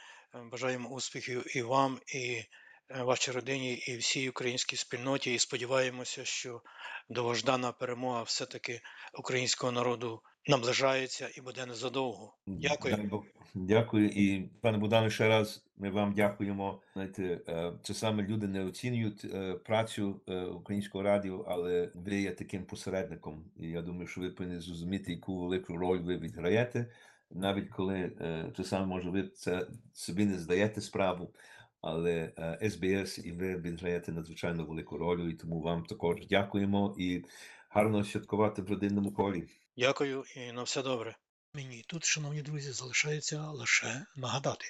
бажаємо 0.52 0.90
успіхів 0.90 1.58
і 1.58 1.62
вам, 1.62 2.00
і 2.08 2.44
е, 2.90 3.04
вашій 3.04 3.32
родині, 3.32 3.74
і 3.74 3.98
всій 3.98 4.30
українській 4.30 4.76
спільноті. 4.76 5.34
І 5.34 5.40
сподіваємося, 5.40 6.26
що 6.26 6.62
довождана 7.10 7.72
перемога 7.72 8.24
все-таки 8.24 8.82
українського 9.14 9.72
народу 9.72 10.22
наближається 10.48 11.30
і 11.38 11.42
буде 11.42 11.66
незадовго. 11.66 12.34
Дякую. 12.48 13.24
Дякую. 13.54 14.10
І 14.10 14.50
пане 14.62 14.78
Богдане, 14.78 15.10
ще 15.10 15.28
раз 15.28 15.66
ми 15.78 15.90
вам 15.90 16.14
дякуємо. 16.14 16.82
Знаєте, 16.94 17.42
е, 17.48 17.74
часами 17.84 18.24
люди 18.24 18.48
не 18.48 18.66
оцінюють 18.66 19.26
е, 19.26 19.54
працю 19.54 20.22
е, 20.28 20.42
українського 20.42 21.04
радіо, 21.04 21.46
але 21.48 21.92
ви 21.96 22.22
є 22.22 22.32
таким 22.32 22.66
посередником. 22.66 23.46
І 23.60 23.68
я 23.68 23.82
думаю, 23.82 24.08
що 24.08 24.22
ви 24.22 24.30
повинні 24.30 24.60
зрозуміти, 24.60 25.12
яку 25.12 25.40
велику 25.40 25.78
роль 25.78 26.00
ви 26.00 26.18
відграєте, 26.18 26.92
навіть 27.32 27.70
коли 27.70 27.98
е, 27.98 28.52
часами 28.58 28.86
може 28.86 29.10
ви 29.10 29.24
це 29.28 29.68
собі 29.94 30.26
не 30.26 30.40
здаєте 30.40 30.82
справу. 30.82 31.34
Але 31.82 32.32
СБС 32.70 33.26
і 33.26 33.32
ви 33.32 33.58
відграєте 33.58 34.12
надзвичайно 34.12 34.66
велику 34.66 34.98
роль, 34.98 35.30
і 35.30 35.34
тому 35.34 35.62
вам 35.62 35.84
також 35.84 36.28
дякуємо 36.28 36.96
і 36.98 37.24
гарно 37.70 38.04
святкувати 38.04 38.62
в 38.62 38.70
родинному 38.70 39.12
колі. 39.12 39.48
Дякую 39.78 40.24
і 40.36 40.52
на 40.52 40.64
все 40.64 40.82
добре. 40.82 41.18
Мені 41.54 41.84
тут, 41.88 42.06
шановні 42.06 42.42
друзі, 42.42 42.72
залишається 42.72 43.42
лише 43.42 44.06
нагадати, 44.16 44.66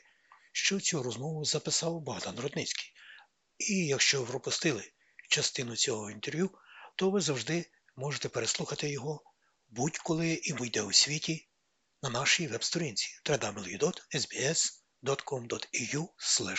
що 0.52 0.80
цю 0.80 1.04
розмову 1.04 1.46
записав 1.46 2.02
Богдан 2.02 2.40
Рудницький. 2.40 2.94
І 3.58 3.86
якщо 3.86 4.22
ви 4.22 4.28
пропустили 4.28 4.92
частину 5.30 5.76
цього 5.76 6.12
інтерв'ю, 6.12 6.50
то 6.96 7.10
ви 7.10 7.22
завжди 7.22 7.66
можете 7.96 8.30
переслухати 8.30 8.90
його 8.90 9.24
будь-коли 9.70 10.34
і 10.34 10.54
будь-де 10.54 10.82
у 10.82 10.94
світі 10.94 11.50
на 12.02 12.10
нашій 12.10 12.48
веб-сторінці 12.48 13.20
www.sbs.com.au 13.26 13.88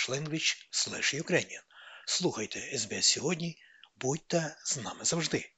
language 0.08 0.56
Ukrainian. 1.22 1.62
Слухайте 2.06 2.60
SBS 2.60 3.02
сьогодні, 3.02 3.62
будьте 3.96 4.56
з 4.64 4.76
нами 4.76 5.04
завжди. 5.04 5.52